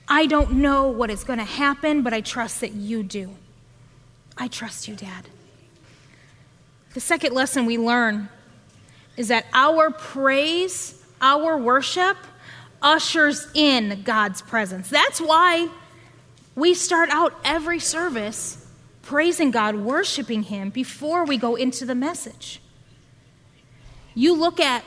I 0.08 0.26
don't 0.26 0.52
know 0.54 0.88
what 0.88 1.10
is 1.10 1.22
going 1.22 1.38
to 1.38 1.44
happen, 1.44 2.02
but 2.02 2.12
I 2.12 2.20
trust 2.20 2.60
that 2.62 2.72
you 2.72 3.02
do. 3.02 3.30
I 4.36 4.48
trust 4.48 4.88
you, 4.88 4.96
Dad. 4.96 5.26
The 6.94 7.00
second 7.00 7.34
lesson 7.34 7.66
we 7.66 7.78
learn 7.78 8.28
is 9.16 9.28
that 9.28 9.46
our 9.52 9.90
praise, 9.90 11.00
our 11.20 11.56
worship, 11.56 12.16
ushers 12.82 13.48
in 13.54 14.02
God's 14.02 14.42
presence. 14.42 14.88
That's 14.88 15.20
why 15.20 15.68
we 16.54 16.74
start 16.74 17.10
out 17.10 17.34
every 17.44 17.78
service 17.78 18.66
praising 19.02 19.50
God, 19.50 19.74
worshiping 19.76 20.44
Him 20.44 20.70
before 20.70 21.24
we 21.24 21.36
go 21.36 21.56
into 21.56 21.84
the 21.84 21.94
message. 21.94 22.60
You 24.14 24.34
look 24.34 24.60
at 24.60 24.84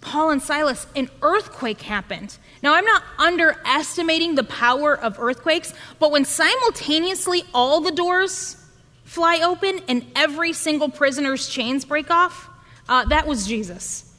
Paul 0.00 0.30
and 0.30 0.42
Silas, 0.42 0.86
an 0.96 1.08
earthquake 1.22 1.82
happened. 1.82 2.36
Now, 2.60 2.74
I'm 2.74 2.84
not 2.84 3.02
underestimating 3.18 4.34
the 4.34 4.42
power 4.42 4.98
of 4.98 5.20
earthquakes, 5.20 5.72
but 6.00 6.10
when 6.10 6.24
simultaneously 6.24 7.44
all 7.54 7.80
the 7.80 7.92
doors 7.92 8.56
fly 9.04 9.40
open 9.44 9.80
and 9.88 10.04
every 10.16 10.52
single 10.52 10.88
prisoner's 10.88 11.48
chains 11.48 11.84
break 11.84 12.10
off, 12.10 12.48
uh, 12.88 13.04
that 13.06 13.26
was 13.26 13.46
Jesus. 13.46 14.11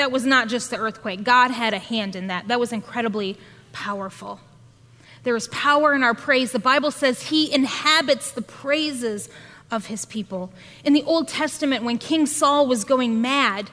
That 0.00 0.10
was 0.10 0.24
not 0.24 0.48
just 0.48 0.70
the 0.70 0.78
earthquake. 0.78 1.24
God 1.24 1.50
had 1.50 1.74
a 1.74 1.78
hand 1.78 2.16
in 2.16 2.28
that. 2.28 2.48
That 2.48 2.58
was 2.58 2.72
incredibly 2.72 3.36
powerful. 3.72 4.40
There 5.24 5.36
is 5.36 5.46
power 5.48 5.92
in 5.92 6.02
our 6.02 6.14
praise. 6.14 6.52
The 6.52 6.58
Bible 6.58 6.90
says 6.90 7.24
he 7.24 7.52
inhabits 7.52 8.30
the 8.30 8.40
praises 8.40 9.28
of 9.70 9.88
his 9.88 10.06
people. 10.06 10.54
In 10.86 10.94
the 10.94 11.02
Old 11.02 11.28
Testament, 11.28 11.84
when 11.84 11.98
King 11.98 12.24
Saul 12.24 12.66
was 12.66 12.82
going 12.84 13.20
mad, 13.20 13.68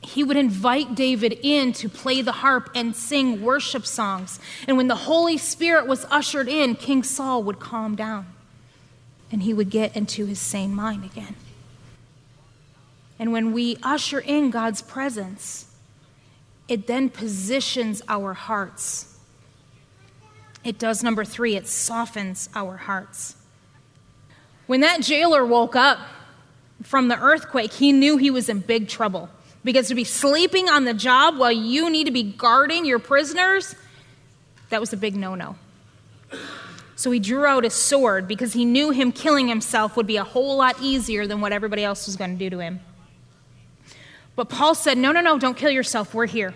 he 0.00 0.24
would 0.24 0.38
invite 0.38 0.94
David 0.94 1.38
in 1.42 1.74
to 1.74 1.90
play 1.90 2.22
the 2.22 2.32
harp 2.32 2.70
and 2.74 2.96
sing 2.96 3.42
worship 3.42 3.84
songs. 3.84 4.40
And 4.66 4.78
when 4.78 4.88
the 4.88 4.96
Holy 4.96 5.36
Spirit 5.36 5.86
was 5.86 6.06
ushered 6.06 6.48
in, 6.48 6.76
King 6.76 7.02
Saul 7.02 7.42
would 7.42 7.60
calm 7.60 7.94
down 7.94 8.24
and 9.30 9.42
he 9.42 9.52
would 9.52 9.68
get 9.68 9.94
into 9.94 10.24
his 10.24 10.38
sane 10.38 10.74
mind 10.74 11.04
again. 11.04 11.36
And 13.20 13.32
when 13.32 13.52
we 13.52 13.76
usher 13.82 14.18
in 14.18 14.50
God's 14.50 14.80
presence, 14.80 15.66
it 16.68 16.86
then 16.86 17.10
positions 17.10 18.00
our 18.08 18.32
hearts. 18.32 19.18
It 20.64 20.78
does 20.78 21.02
number 21.02 21.26
three, 21.26 21.54
it 21.54 21.68
softens 21.68 22.48
our 22.54 22.78
hearts. 22.78 23.36
When 24.66 24.80
that 24.80 25.02
jailer 25.02 25.44
woke 25.44 25.76
up 25.76 25.98
from 26.82 27.08
the 27.08 27.18
earthquake, 27.20 27.74
he 27.74 27.92
knew 27.92 28.16
he 28.16 28.30
was 28.30 28.48
in 28.48 28.60
big 28.60 28.88
trouble. 28.88 29.28
Because 29.64 29.88
to 29.88 29.94
be 29.94 30.04
sleeping 30.04 30.70
on 30.70 30.86
the 30.86 30.94
job 30.94 31.36
while 31.36 31.52
you 31.52 31.90
need 31.90 32.04
to 32.04 32.10
be 32.10 32.22
guarding 32.22 32.86
your 32.86 32.98
prisoners, 32.98 33.74
that 34.70 34.80
was 34.80 34.94
a 34.94 34.96
big 34.96 35.14
no 35.14 35.34
no. 35.34 35.56
So 36.96 37.10
he 37.10 37.18
drew 37.18 37.44
out 37.44 37.64
his 37.64 37.74
sword 37.74 38.26
because 38.26 38.54
he 38.54 38.64
knew 38.64 38.90
him 38.90 39.12
killing 39.12 39.48
himself 39.48 39.96
would 39.96 40.06
be 40.06 40.16
a 40.16 40.24
whole 40.24 40.56
lot 40.56 40.76
easier 40.80 41.26
than 41.26 41.42
what 41.42 41.52
everybody 41.52 41.84
else 41.84 42.06
was 42.06 42.16
going 42.16 42.32
to 42.32 42.38
do 42.38 42.48
to 42.48 42.58
him. 42.60 42.80
But 44.40 44.48
Paul 44.48 44.74
said, 44.74 44.96
No, 44.96 45.12
no, 45.12 45.20
no, 45.20 45.38
don't 45.38 45.54
kill 45.54 45.70
yourself. 45.70 46.14
We're 46.14 46.24
here. 46.24 46.54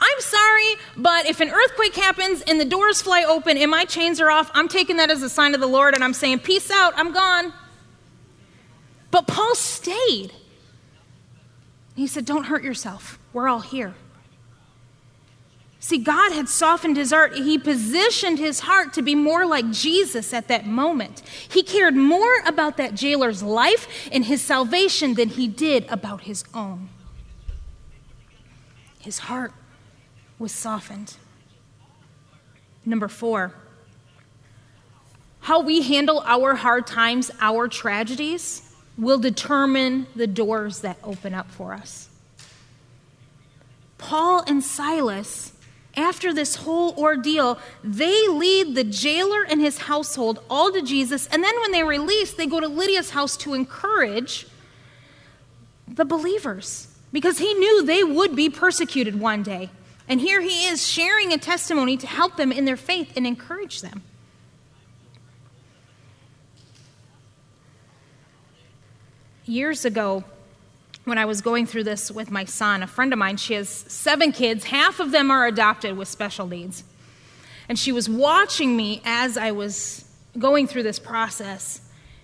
I'm 0.00 0.20
sorry, 0.20 0.76
but 0.96 1.26
if 1.26 1.40
an 1.40 1.50
earthquake 1.50 1.96
happens 1.96 2.42
and 2.42 2.60
the 2.60 2.64
doors 2.64 3.02
fly 3.02 3.24
open 3.24 3.58
and 3.58 3.68
my 3.68 3.84
chains 3.84 4.20
are 4.20 4.30
off, 4.30 4.52
I'm 4.54 4.68
taking 4.68 4.98
that 4.98 5.10
as 5.10 5.20
a 5.24 5.28
sign 5.28 5.52
of 5.54 5.60
the 5.60 5.66
Lord 5.66 5.94
and 5.94 6.04
I'm 6.04 6.14
saying, 6.14 6.38
Peace 6.38 6.70
out, 6.70 6.92
I'm 6.94 7.12
gone. 7.12 7.52
But 9.10 9.26
Paul 9.26 9.56
stayed. 9.56 10.30
He 11.96 12.06
said, 12.06 12.24
Don't 12.24 12.44
hurt 12.44 12.62
yourself. 12.62 13.18
We're 13.32 13.48
all 13.48 13.58
here. 13.58 13.96
See, 15.82 15.96
God 15.96 16.32
had 16.32 16.50
softened 16.50 16.98
his 16.98 17.10
heart. 17.10 17.34
He 17.34 17.58
positioned 17.58 18.38
his 18.38 18.60
heart 18.60 18.92
to 18.92 19.02
be 19.02 19.14
more 19.14 19.46
like 19.46 19.70
Jesus 19.70 20.34
at 20.34 20.46
that 20.48 20.66
moment. 20.66 21.20
He 21.20 21.62
cared 21.62 21.96
more 21.96 22.40
about 22.44 22.76
that 22.76 22.94
jailer's 22.94 23.42
life 23.42 24.08
and 24.12 24.26
his 24.26 24.42
salvation 24.42 25.14
than 25.14 25.30
he 25.30 25.48
did 25.48 25.86
about 25.88 26.22
his 26.22 26.44
own. 26.52 26.90
His 28.98 29.20
heart 29.20 29.54
was 30.38 30.52
softened. 30.52 31.16
Number 32.84 33.08
four, 33.08 33.54
how 35.40 35.60
we 35.60 35.80
handle 35.80 36.22
our 36.26 36.56
hard 36.56 36.86
times, 36.86 37.30
our 37.40 37.68
tragedies, 37.68 38.70
will 38.98 39.18
determine 39.18 40.06
the 40.14 40.26
doors 40.26 40.80
that 40.80 40.98
open 41.02 41.32
up 41.32 41.50
for 41.50 41.72
us. 41.72 42.10
Paul 43.96 44.44
and 44.46 44.62
Silas, 44.62 45.52
after 46.00 46.32
this 46.32 46.56
whole 46.56 46.94
ordeal, 46.96 47.58
they 47.84 48.28
lead 48.28 48.74
the 48.74 48.84
jailer 48.84 49.44
and 49.44 49.60
his 49.60 49.78
household 49.78 50.42
all 50.50 50.72
to 50.72 50.82
Jesus, 50.82 51.26
and 51.28 51.44
then 51.44 51.54
when 51.60 51.72
they're 51.72 51.86
released, 51.86 52.36
they 52.36 52.46
go 52.46 52.60
to 52.60 52.68
Lydia's 52.68 53.10
house 53.10 53.36
to 53.38 53.54
encourage 53.54 54.46
the 55.86 56.04
believers 56.04 56.88
because 57.12 57.38
he 57.38 57.52
knew 57.54 57.84
they 57.84 58.02
would 58.02 58.34
be 58.34 58.48
persecuted 58.48 59.20
one 59.20 59.42
day. 59.42 59.70
And 60.08 60.20
here 60.20 60.40
he 60.40 60.66
is 60.66 60.86
sharing 60.86 61.32
a 61.32 61.38
testimony 61.38 61.96
to 61.98 62.06
help 62.06 62.36
them 62.36 62.50
in 62.50 62.64
their 62.64 62.76
faith 62.76 63.12
and 63.16 63.26
encourage 63.26 63.80
them. 63.80 64.02
years 69.50 69.84
ago, 69.84 70.24
when 71.04 71.18
I 71.18 71.24
was 71.24 71.40
going 71.40 71.66
through 71.66 71.84
this 71.84 72.10
with 72.10 72.30
my 72.30 72.44
son, 72.44 72.82
a 72.82 72.86
friend 72.86 73.12
of 73.12 73.18
mine, 73.18 73.36
she 73.36 73.54
has 73.54 73.68
seven 73.68 74.32
kids, 74.32 74.64
half 74.64 75.00
of 75.00 75.10
them 75.10 75.30
are 75.30 75.46
adopted 75.46 75.96
with 75.96 76.08
special 76.08 76.46
needs. 76.46 76.84
And 77.68 77.78
she 77.78 77.92
was 77.92 78.08
watching 78.08 78.76
me 78.76 79.00
as 79.04 79.36
I 79.36 79.52
was 79.52 80.04
going 80.38 80.66
through 80.66 80.82
this 80.82 80.98
process. 80.98 81.80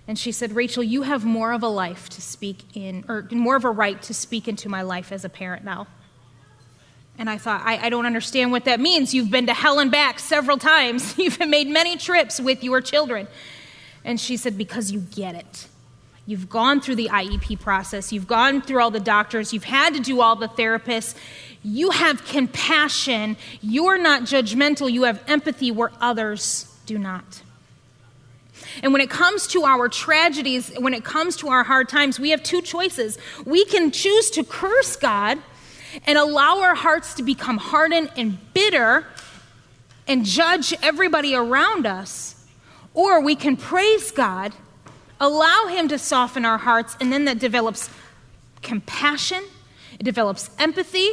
And 0.09 0.19
she 0.19 0.31
said, 0.33 0.53
Rachel, 0.53 0.83
you 0.83 1.03
have 1.03 1.25
more 1.25 1.53
of 1.53 1.63
a 1.63 1.69
life 1.69 2.09
to 2.11 2.21
speak 2.21 2.59
in, 2.75 3.05
or 3.09 3.27
more 3.31 3.57
of 3.57 3.65
a 3.65 3.71
right 3.71 4.01
to 4.03 4.15
speak 4.15 4.47
into 4.49 4.69
my 4.69 4.83
life 4.83 5.11
as 5.11 5.25
a 5.25 5.29
parent 5.29 5.65
now. 5.65 5.87
And 7.19 7.31
I 7.31 7.39
thought, 7.39 7.63
I, 7.65 7.87
I, 7.87 7.89
don't 7.89 8.05
understand 8.05 8.53
what 8.53 8.67
that 8.67 8.79
means. 8.79 9.15
You've 9.15 9.31
been 9.31 9.47
to 9.47 9.55
hell 9.55 9.79
and 9.79 9.91
back 9.91 10.19
several 10.19 10.59
times, 10.59 11.17
you've 11.19 11.41
made 11.41 11.67
many 11.67 11.97
trips 11.97 12.39
with 12.39 12.63
your 12.63 12.81
children. 12.81 13.27
And 14.05 14.21
she 14.21 14.37
said, 14.37 14.59
Because 14.59 14.93
you 14.93 15.01
get 15.01 15.35
it. 15.35 15.69
You've 16.27 16.49
gone 16.49 16.81
through 16.81 16.97
the 16.97 17.09
IEP 17.09 17.61
process, 17.61 18.13
you've 18.13 18.27
gone 18.27 18.61
through 18.61 18.83
all 18.83 18.91
the 18.91 19.01
doctors, 19.01 19.53
you've 19.53 19.65
had 19.65 19.95
to 19.95 20.01
do 20.01 20.21
all 20.21 20.37
the 20.37 20.49
therapists. 20.49 21.15
You 21.67 21.91
have 21.91 22.25
compassion. 22.25 23.37
You're 23.61 23.99
not 23.99 24.23
judgmental. 24.23 24.91
You 24.91 25.03
have 25.03 25.21
empathy 25.27 25.73
where 25.73 25.91
others 26.01 26.73
do 26.87 26.97
not. 26.97 27.43
And 28.85 28.93
when 28.93 29.03
it 29.03 29.11
comes 29.11 29.49
to 29.49 29.65
our 29.65 29.89
tragedies, 29.89 30.73
when 30.79 30.95
it 30.95 31.03
comes 31.03 31.35
to 31.39 31.49
our 31.49 31.65
hard 31.65 31.89
times, 31.89 32.21
we 32.21 32.31
have 32.31 32.43
two 32.45 32.63
choices. 32.63 33.19
We 33.45 33.65
can 33.65 33.91
choose 33.91 34.31
to 34.31 34.45
curse 34.45 34.95
God 34.95 35.39
and 36.07 36.17
allow 36.17 36.61
our 36.61 36.77
hearts 36.77 37.15
to 37.15 37.25
become 37.25 37.57
hardened 37.57 38.11
and 38.17 38.39
bitter 38.53 39.05
and 40.07 40.25
judge 40.25 40.73
everybody 40.83 41.35
around 41.35 41.85
us, 41.85 42.47
or 42.95 43.21
we 43.21 43.35
can 43.35 43.57
praise 43.57 44.13
God 44.13 44.53
Allow 45.21 45.67
Him 45.69 45.89
to 45.89 45.99
soften 45.99 46.45
our 46.45 46.59
hearts, 46.59 46.97
and 47.01 47.13
then 47.13 47.25
that 47.25 47.39
develops 47.39 47.91
compassion, 48.63 49.43
it 49.99 50.03
develops 50.03 50.51
empathy, 50.59 51.11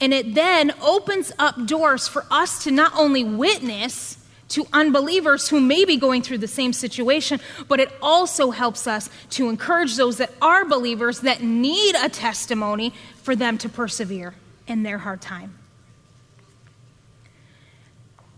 and 0.00 0.12
it 0.12 0.34
then 0.34 0.72
opens 0.82 1.32
up 1.38 1.66
doors 1.66 2.08
for 2.08 2.24
us 2.30 2.64
to 2.64 2.70
not 2.70 2.92
only 2.96 3.24
witness 3.24 4.18
to 4.48 4.66
unbelievers 4.72 5.48
who 5.48 5.60
may 5.60 5.84
be 5.84 5.96
going 5.96 6.22
through 6.22 6.38
the 6.38 6.48
same 6.48 6.72
situation, 6.72 7.40
but 7.68 7.80
it 7.80 7.92
also 8.00 8.50
helps 8.50 8.86
us 8.86 9.10
to 9.30 9.48
encourage 9.48 9.96
those 9.96 10.18
that 10.18 10.30
are 10.40 10.64
believers 10.64 11.20
that 11.20 11.42
need 11.42 11.94
a 11.96 12.08
testimony 12.08 12.92
for 13.22 13.34
them 13.34 13.58
to 13.58 13.68
persevere 13.68 14.34
in 14.68 14.82
their 14.82 14.98
hard 14.98 15.20
time. 15.20 15.54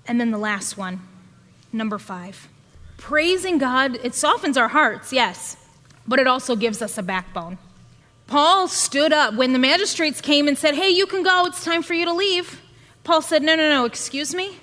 And 0.07 0.19
then 0.19 0.31
the 0.31 0.39
last 0.39 0.79
one, 0.79 1.01
number 1.73 1.99
five. 1.99 2.49
Praising 2.99 3.57
God, 3.57 3.97
it 4.05 4.15
softens 4.15 4.59
our 4.59 4.69
hearts, 4.69 5.13
yes, 5.13 5.57
but 6.07 6.19
it 6.19 6.27
also 6.27 6.55
gives 6.55 6.83
us 6.83 6.99
a 6.99 7.03
backbone. 7.03 7.57
Paul 8.27 8.69
stood 8.69 9.13
up 9.13 9.35
when 9.35 9.55
the 9.55 9.59
magistrates 9.59 10.21
came 10.21 10.47
and 10.47 10.59
said, 10.59 10.75
Hey, 10.75 10.91
you 10.91 11.07
can 11.07 11.23
go, 11.23 11.47
it's 11.47 11.65
time 11.65 11.83
for 11.83 11.95
you 11.95 12.05
to 12.05 12.13
leave. 12.13 12.61
Paul 13.05 13.23
said, 13.23 13.43
No, 13.43 13.57
no, 13.57 13.71
no, 13.71 13.87
excuse 13.87 14.35
me. 14.35 14.59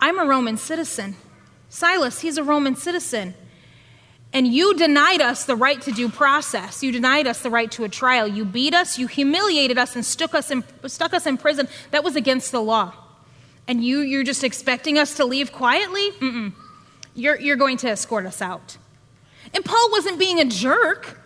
I'm 0.00 0.20
a 0.20 0.24
Roman 0.24 0.56
citizen. 0.56 1.16
Silas, 1.68 2.20
he's 2.20 2.38
a 2.38 2.44
Roman 2.44 2.76
citizen. 2.76 3.34
And 4.32 4.46
you 4.46 4.74
denied 4.74 5.20
us 5.20 5.44
the 5.44 5.56
right 5.56 5.80
to 5.82 5.90
due 5.90 6.08
process. 6.08 6.84
You 6.84 6.92
denied 6.92 7.26
us 7.26 7.40
the 7.40 7.50
right 7.50 7.70
to 7.72 7.82
a 7.82 7.88
trial. 7.88 8.28
You 8.28 8.44
beat 8.44 8.74
us, 8.74 8.96
you 8.96 9.08
humiliated 9.08 9.76
us, 9.76 9.96
and 9.96 10.04
stuck 10.04 10.34
us 10.34 10.52
in, 10.52 10.62
stuck 10.86 11.12
us 11.12 11.26
in 11.26 11.36
prison. 11.36 11.66
That 11.90 12.04
was 12.04 12.14
against 12.14 12.52
the 12.52 12.62
law. 12.62 12.94
And 13.66 13.82
you, 13.84 14.00
you're 14.00 14.22
just 14.22 14.44
expecting 14.44 14.98
us 14.98 15.16
to 15.16 15.24
leave 15.24 15.50
quietly? 15.50 16.12
Mm-mm. 16.12 16.52
You're, 17.14 17.40
you're 17.40 17.56
going 17.56 17.76
to 17.78 17.88
escort 17.88 18.26
us 18.26 18.40
out. 18.40 18.78
And 19.54 19.64
Paul 19.64 19.90
wasn't 19.90 20.18
being 20.18 20.38
a 20.38 20.44
jerk, 20.44 21.20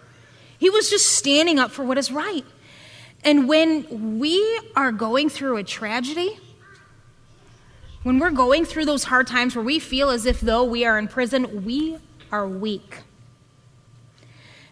he 0.59 0.71
was 0.71 0.89
just 0.91 1.07
standing 1.13 1.59
up 1.59 1.71
for 1.71 1.85
what 1.85 1.99
is 1.99 2.11
right. 2.11 2.45
And 3.25 3.49
when 3.49 4.19
we 4.19 4.61
are 4.77 4.93
going 4.93 5.29
through 5.29 5.57
a 5.57 5.65
tragedy, 5.65 6.39
When 8.05 8.19
we're 8.19 8.31
going 8.31 8.67
through 8.67 8.85
those 8.85 9.05
hard 9.05 9.27
times 9.27 9.57
where 9.57 9.65
we 9.65 9.79
feel 9.79 10.11
as 10.11 10.27
if 10.27 10.39
though 10.39 10.63
we 10.63 10.85
are 10.85 10.99
in 10.99 11.09
prison, 11.09 11.65
we 11.65 11.97
are 12.31 12.47
weak. 12.47 12.99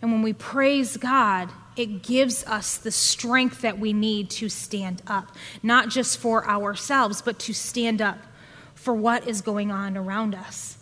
And 0.02 0.12
when 0.12 0.20
we 0.20 0.34
praise 0.34 0.98
God, 0.98 1.48
it 1.74 2.02
gives 2.02 2.44
us 2.44 2.76
the 2.76 2.90
strength 2.90 3.62
that 3.62 3.78
we 3.78 3.94
need 3.94 4.28
to 4.30 4.50
stand 4.50 5.00
up, 5.06 5.34
not 5.62 5.88
just 5.88 6.18
for 6.18 6.46
ourselves, 6.46 7.22
but 7.22 7.38
to 7.38 7.54
stand 7.54 8.02
up 8.02 8.18
for 8.74 8.92
what 8.92 9.26
is 9.26 9.40
going 9.40 9.70
on 9.70 9.96
around 9.96 10.34
us. 10.34 10.76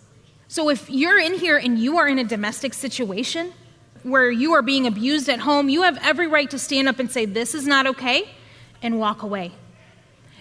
So 0.50 0.68
if 0.68 0.90
you're 0.90 1.20
in 1.20 1.34
here 1.34 1.56
and 1.56 1.78
you 1.78 1.98
are 1.98 2.08
in 2.08 2.18
a 2.18 2.24
domestic 2.24 2.74
situation 2.74 3.52
where 4.02 4.32
you 4.32 4.54
are 4.54 4.62
being 4.62 4.84
abused 4.84 5.28
at 5.28 5.38
home, 5.38 5.68
you 5.68 5.82
have 5.82 5.96
every 6.02 6.26
right 6.26 6.50
to 6.50 6.58
stand 6.58 6.88
up 6.88 6.98
and 6.98 7.08
say, 7.08 7.24
This 7.24 7.54
is 7.54 7.68
not 7.68 7.86
okay, 7.86 8.28
and 8.82 8.98
walk 8.98 9.22
away. 9.22 9.52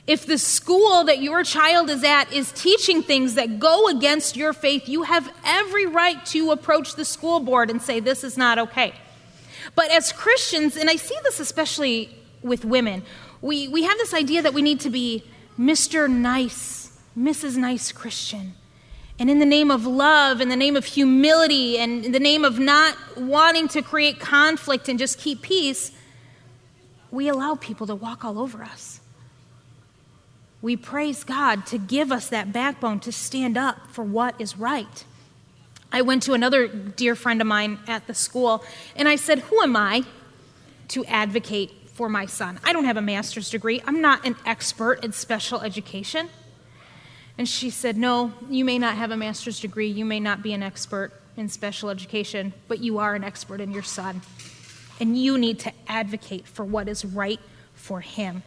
If 0.08 0.26
the 0.26 0.40
school 0.40 1.04
that 1.04 1.22
your 1.22 1.44
child 1.44 1.92
is 1.92 2.04
at 2.04 2.34
is 2.34 2.52
teaching 2.54 3.04
things 3.04 3.36
that 3.36 3.60
go 3.60 3.88
against 3.88 4.36
your 4.36 4.52
faith, 4.52 4.90
you 4.90 5.04
have 5.04 5.32
every 5.46 5.86
right 5.86 6.26
to 6.26 6.50
approach 6.50 6.96
the 6.96 7.06
school 7.06 7.40
board 7.40 7.70
and 7.70 7.80
say, 7.80 8.00
This 8.00 8.24
is 8.24 8.36
not 8.36 8.58
okay. 8.58 8.96
But 9.76 9.92
as 9.92 10.12
Christians, 10.12 10.76
and 10.76 10.90
I 10.90 10.96
see 10.96 11.18
this 11.22 11.40
especially 11.40 12.10
with 12.42 12.66
women, 12.66 13.04
we, 13.44 13.68
we 13.68 13.84
have 13.84 13.98
this 14.00 14.16
idea 14.16 14.42
that 14.42 14.56
we 14.56 14.64
need 14.64 14.80
to 14.80 14.90
be 14.90 15.24
Mr. 15.60 16.10
Nice, 16.10 16.98
Mrs. 17.16 17.58
Nice 17.58 17.92
Christian. 17.92 18.56
And 19.20 19.30
in 19.30 19.40
the 19.40 19.46
name 19.46 19.70
of 19.70 19.86
love, 19.86 20.40
in 20.40 20.48
the 20.50 20.56
name 20.56 20.76
of 20.76 20.86
humility, 20.86 21.78
and 21.78 22.06
in 22.06 22.14
the 22.14 22.20
name 22.20 22.46
of 22.46 22.58
not 22.58 22.96
wanting 23.18 23.68
to 23.70 23.82
create 23.82 24.20
conflict 24.20 24.88
and 24.88 24.98
just 24.98 25.20
keep 25.20 25.42
peace, 25.42 25.92
we 27.12 27.28
allow 27.28 27.56
people 27.56 27.86
to 27.88 27.96
walk 27.96 28.24
all 28.24 28.40
over 28.40 28.64
us 28.64 29.02
we 30.62 30.76
praise 30.76 31.24
God 31.24 31.66
to 31.68 31.78
give 31.78 32.12
us 32.12 32.28
that 32.30 32.52
backbone 32.52 33.00
to 33.02 33.12
stand 33.12 33.58
up 33.58 33.88
for 33.92 34.04
what 34.04 34.40
is 34.40 34.58
right. 34.58 35.06
I 35.92 36.02
went 36.02 36.24
to 36.24 36.34
another 36.34 36.68
dear 36.68 37.16
friend 37.16 37.42
of 37.42 37.48
mine 37.48 37.80
at 37.88 38.08
the 38.08 38.14
school 38.14 38.64
and 38.96 39.08
I 39.08 39.16
said, 39.16 39.40
Who 39.40 39.62
am 39.62 39.76
I 39.76 40.04
to 40.90 41.06
advocate 41.06 41.72
for 41.88 42.10
my 42.10 42.26
son? 42.26 42.60
I 42.64 42.74
don't 42.74 42.86
have 42.86 42.98
a 42.98 43.02
master's 43.02 43.50
degree, 43.50 43.82
I'm 43.86 44.02
not 44.02 44.26
an 44.26 44.36
expert 44.46 45.04
in 45.04 45.14
special 45.14 45.62
education. 45.62 46.30
And 47.40 47.48
she 47.48 47.70
said, 47.70 47.96
No, 47.96 48.34
you 48.50 48.66
may 48.66 48.78
not 48.78 48.98
have 48.98 49.12
a 49.12 49.18
master's 49.18 49.62
degree, 49.62 49.88
you 49.88 50.04
may 50.04 50.20
not 50.20 50.44
be 50.44 50.52
an 50.52 50.62
expert 50.62 51.14
in 51.38 51.48
special 51.48 51.90
education, 51.90 52.52
but 52.68 52.80
you 52.80 52.98
are 52.98 53.16
an 53.16 53.24
expert 53.24 53.62
in 53.62 53.72
your 53.72 53.82
son. 53.82 54.22
And 55.00 55.18
you 55.18 55.38
need 55.38 55.60
to 55.60 55.72
advocate 55.88 56.46
for 56.46 56.66
what 56.66 56.90
is 56.90 57.06
right 57.06 57.40
for 57.76 58.02
him. 58.02 58.44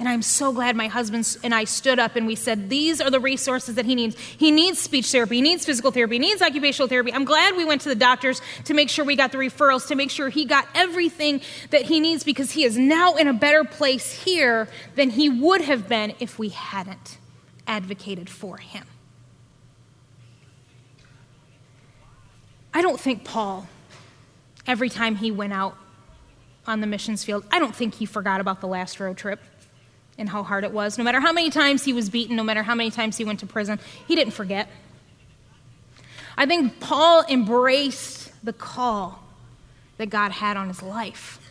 And 0.00 0.08
I'm 0.08 0.22
so 0.22 0.52
glad 0.52 0.74
my 0.74 0.88
husband 0.88 1.36
and 1.44 1.54
I 1.54 1.62
stood 1.62 2.00
up 2.00 2.16
and 2.16 2.26
we 2.26 2.34
said, 2.34 2.68
These 2.68 3.00
are 3.00 3.10
the 3.10 3.20
resources 3.20 3.76
that 3.76 3.86
he 3.86 3.94
needs. 3.94 4.18
He 4.18 4.50
needs 4.50 4.80
speech 4.80 5.12
therapy, 5.12 5.36
he 5.36 5.42
needs 5.42 5.64
physical 5.64 5.92
therapy, 5.92 6.16
he 6.16 6.18
needs 6.18 6.42
occupational 6.42 6.88
therapy. 6.88 7.12
I'm 7.12 7.24
glad 7.24 7.54
we 7.56 7.64
went 7.64 7.82
to 7.82 7.90
the 7.90 7.94
doctors 7.94 8.42
to 8.64 8.74
make 8.74 8.88
sure 8.88 9.04
we 9.04 9.14
got 9.14 9.30
the 9.30 9.38
referrals, 9.38 9.86
to 9.86 9.94
make 9.94 10.10
sure 10.10 10.28
he 10.28 10.46
got 10.46 10.66
everything 10.74 11.42
that 11.70 11.82
he 11.82 12.00
needs 12.00 12.24
because 12.24 12.50
he 12.50 12.64
is 12.64 12.76
now 12.76 13.14
in 13.14 13.28
a 13.28 13.34
better 13.34 13.62
place 13.62 14.24
here 14.24 14.66
than 14.96 15.10
he 15.10 15.28
would 15.28 15.60
have 15.60 15.88
been 15.88 16.12
if 16.18 16.40
we 16.40 16.48
hadn't 16.48 17.18
advocated 17.72 18.28
for 18.28 18.58
him. 18.58 18.84
I 22.74 22.82
don't 22.82 23.00
think 23.00 23.24
Paul, 23.24 23.66
every 24.66 24.90
time 24.90 25.16
he 25.16 25.30
went 25.30 25.54
out 25.54 25.74
on 26.66 26.82
the 26.82 26.86
missions 26.86 27.24
field, 27.24 27.46
I 27.50 27.58
don't 27.58 27.74
think 27.74 27.94
he 27.94 28.04
forgot 28.04 28.42
about 28.42 28.60
the 28.60 28.66
last 28.66 29.00
road 29.00 29.16
trip 29.16 29.40
and 30.18 30.28
how 30.28 30.42
hard 30.42 30.64
it 30.64 30.72
was. 30.72 30.98
No 30.98 31.04
matter 31.04 31.18
how 31.18 31.32
many 31.32 31.48
times 31.48 31.82
he 31.82 31.94
was 31.94 32.10
beaten, 32.10 32.36
no 32.36 32.44
matter 32.44 32.62
how 32.62 32.74
many 32.74 32.90
times 32.90 33.16
he 33.16 33.24
went 33.24 33.40
to 33.40 33.46
prison, 33.46 33.80
he 34.06 34.14
didn't 34.14 34.34
forget. 34.34 34.68
I 36.36 36.44
think 36.44 36.78
Paul 36.78 37.24
embraced 37.26 38.32
the 38.44 38.52
call 38.52 39.24
that 39.96 40.10
God 40.10 40.32
had 40.32 40.58
on 40.58 40.68
his 40.68 40.82
life. 40.82 41.41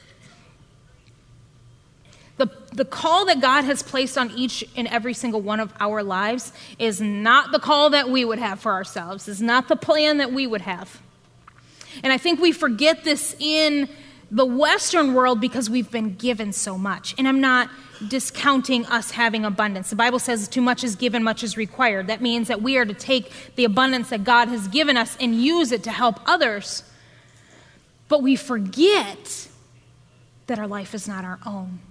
The, 2.42 2.50
the 2.74 2.86
call 2.86 3.26
that 3.26 3.40
God 3.40 3.66
has 3.66 3.84
placed 3.84 4.18
on 4.18 4.32
each 4.32 4.66
and 4.76 4.88
every 4.88 5.14
single 5.14 5.42
one 5.42 5.60
of 5.60 5.72
our 5.80 6.02
lives 6.02 6.52
is 6.80 7.00
not 7.00 7.52
the 7.52 7.60
call 7.60 7.92
that 7.92 8.10
we 8.10 8.26
would 8.26 8.40
have 8.40 8.60
for 8.60 8.72
ourselves, 8.72 9.28
is 9.28 9.44
not 9.44 9.68
the 9.68 9.76
plan 9.76 10.18
that 10.18 10.34
we 10.34 10.48
would 10.48 10.62
have. 10.62 11.00
And 12.04 12.12
I 12.12 12.18
think 12.18 12.42
we 12.42 12.52
forget 12.52 13.04
this 13.04 13.36
in 13.38 13.88
the 14.32 14.44
Western 14.44 15.14
world 15.14 15.40
because 15.40 15.70
we've 15.70 15.92
been 15.92 16.16
given 16.16 16.52
so 16.52 16.80
much. 16.80 17.14
And 17.20 17.28
I'm 17.28 17.42
not 17.42 17.70
discounting 18.08 18.88
us 18.88 19.12
having 19.12 19.46
abundance. 19.46 19.92
The 19.92 19.96
Bible 19.96 20.18
says, 20.18 20.48
too 20.48 20.62
much 20.62 20.84
is 20.84 20.96
given, 20.96 21.24
much 21.24 21.44
is 21.44 21.58
required. 21.58 22.08
That 22.08 22.22
means 22.22 22.48
that 22.48 22.64
we 22.64 22.76
are 22.76 22.86
to 22.86 22.96
take 22.96 23.32
the 23.56 23.66
abundance 23.66 24.10
that 24.10 24.24
God 24.24 24.48
has 24.48 24.68
given 24.68 24.98
us 24.98 25.16
and 25.20 25.36
use 25.36 25.72
it 25.72 25.84
to 25.84 25.92
help 25.92 26.20
others. 26.26 26.82
But 28.08 28.24
we 28.24 28.36
forget 28.36 29.48
that 30.48 30.58
our 30.58 30.66
life 30.66 30.96
is 30.96 31.08
not 31.08 31.24
our 31.24 31.38
own. 31.46 31.82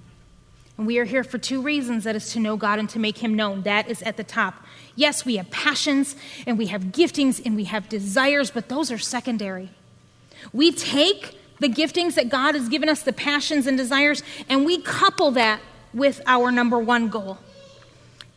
And 0.81 0.87
we 0.87 0.99
are 0.99 1.05
here 1.05 1.25
for 1.25 1.37
two 1.37 1.61
reasons 1.61 2.05
that 2.05 2.17
is 2.17 2.33
to 2.33 2.41
know 2.41 2.57
God 2.57 2.79
and 2.79 2.89
to 2.89 2.99
make 2.99 3.19
Him 3.19 3.35
known. 3.35 3.65
That 3.65 3.91
is 3.91 4.01
at 4.01 4.17
the 4.17 4.25
top. 4.25 4.65
Yes, 4.97 5.27
we 5.27 5.37
have 5.37 5.51
passions 5.51 6.17
and 6.47 6.57
we 6.57 6.69
have 6.69 6.85
giftings 6.85 7.39
and 7.45 7.55
we 7.55 7.65
have 7.65 7.87
desires, 7.91 8.51
but 8.51 8.71
those 8.71 8.91
are 8.91 8.97
secondary. 8.97 9.69
We 10.55 10.73
take 10.73 11.39
the 11.59 11.69
giftings 11.69 12.15
that 12.15 12.31
God 12.31 12.55
has 12.55 12.71
given 12.71 12.89
us, 12.89 13.03
the 13.03 13.13
passions 13.13 13.67
and 13.67 13.77
desires, 13.77 14.23
and 14.49 14.65
we 14.65 14.81
couple 14.81 15.33
that 15.33 15.61
with 15.93 16.23
our 16.27 16.51
number 16.51 16.79
one 16.79 17.11
goal 17.11 17.37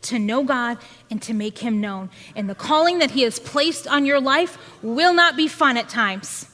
to 0.02 0.18
know 0.18 0.44
God 0.44 0.76
and 1.10 1.22
to 1.22 1.32
make 1.32 1.56
Him 1.56 1.80
known. 1.80 2.10
And 2.36 2.50
the 2.50 2.54
calling 2.54 2.98
that 2.98 3.12
He 3.12 3.22
has 3.22 3.38
placed 3.38 3.88
on 3.88 4.04
your 4.04 4.20
life 4.20 4.58
will 4.82 5.14
not 5.14 5.34
be 5.34 5.48
fun 5.48 5.78
at 5.78 5.88
times. 5.88 6.46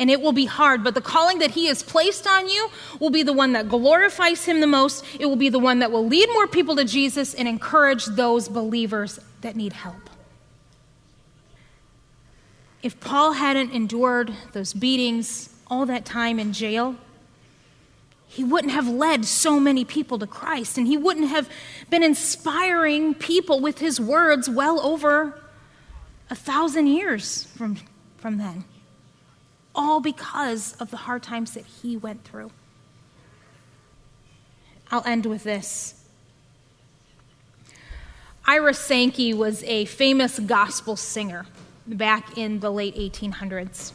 And 0.00 0.10
it 0.10 0.22
will 0.22 0.32
be 0.32 0.46
hard, 0.46 0.82
but 0.82 0.94
the 0.94 1.02
calling 1.02 1.40
that 1.40 1.50
He 1.50 1.66
has 1.66 1.82
placed 1.82 2.26
on 2.26 2.48
you 2.48 2.70
will 2.98 3.10
be 3.10 3.22
the 3.22 3.34
one 3.34 3.52
that 3.52 3.68
glorifies 3.68 4.46
Him 4.46 4.60
the 4.60 4.66
most. 4.66 5.04
It 5.20 5.26
will 5.26 5.36
be 5.36 5.50
the 5.50 5.58
one 5.58 5.80
that 5.80 5.92
will 5.92 6.06
lead 6.06 6.26
more 6.32 6.46
people 6.46 6.74
to 6.76 6.84
Jesus 6.84 7.34
and 7.34 7.46
encourage 7.46 8.06
those 8.06 8.48
believers 8.48 9.20
that 9.42 9.56
need 9.56 9.74
help. 9.74 10.08
If 12.82 12.98
Paul 12.98 13.34
hadn't 13.34 13.72
endured 13.72 14.32
those 14.52 14.72
beatings, 14.72 15.50
all 15.66 15.84
that 15.84 16.06
time 16.06 16.40
in 16.40 16.54
jail, 16.54 16.96
he 18.26 18.42
wouldn't 18.42 18.72
have 18.72 18.88
led 18.88 19.26
so 19.26 19.60
many 19.60 19.84
people 19.84 20.18
to 20.18 20.26
Christ, 20.26 20.78
and 20.78 20.86
he 20.86 20.96
wouldn't 20.96 21.28
have 21.28 21.46
been 21.90 22.02
inspiring 22.02 23.12
people 23.12 23.60
with 23.60 23.80
his 23.80 24.00
words 24.00 24.48
well 24.48 24.80
over 24.80 25.38
a 26.30 26.34
thousand 26.34 26.86
years 26.86 27.44
from, 27.56 27.76
from 28.16 28.38
then. 28.38 28.64
All 29.74 30.00
because 30.00 30.74
of 30.80 30.90
the 30.90 30.96
hard 30.98 31.22
times 31.22 31.54
that 31.54 31.64
he 31.64 31.96
went 31.96 32.24
through. 32.24 32.50
I'll 34.90 35.04
end 35.06 35.26
with 35.26 35.44
this. 35.44 35.94
Ira 38.46 38.74
Sankey 38.74 39.32
was 39.32 39.62
a 39.64 39.84
famous 39.84 40.40
gospel 40.40 40.96
singer 40.96 41.46
back 41.86 42.36
in 42.36 42.60
the 42.60 42.70
late 42.70 42.96
1800s. 42.96 43.92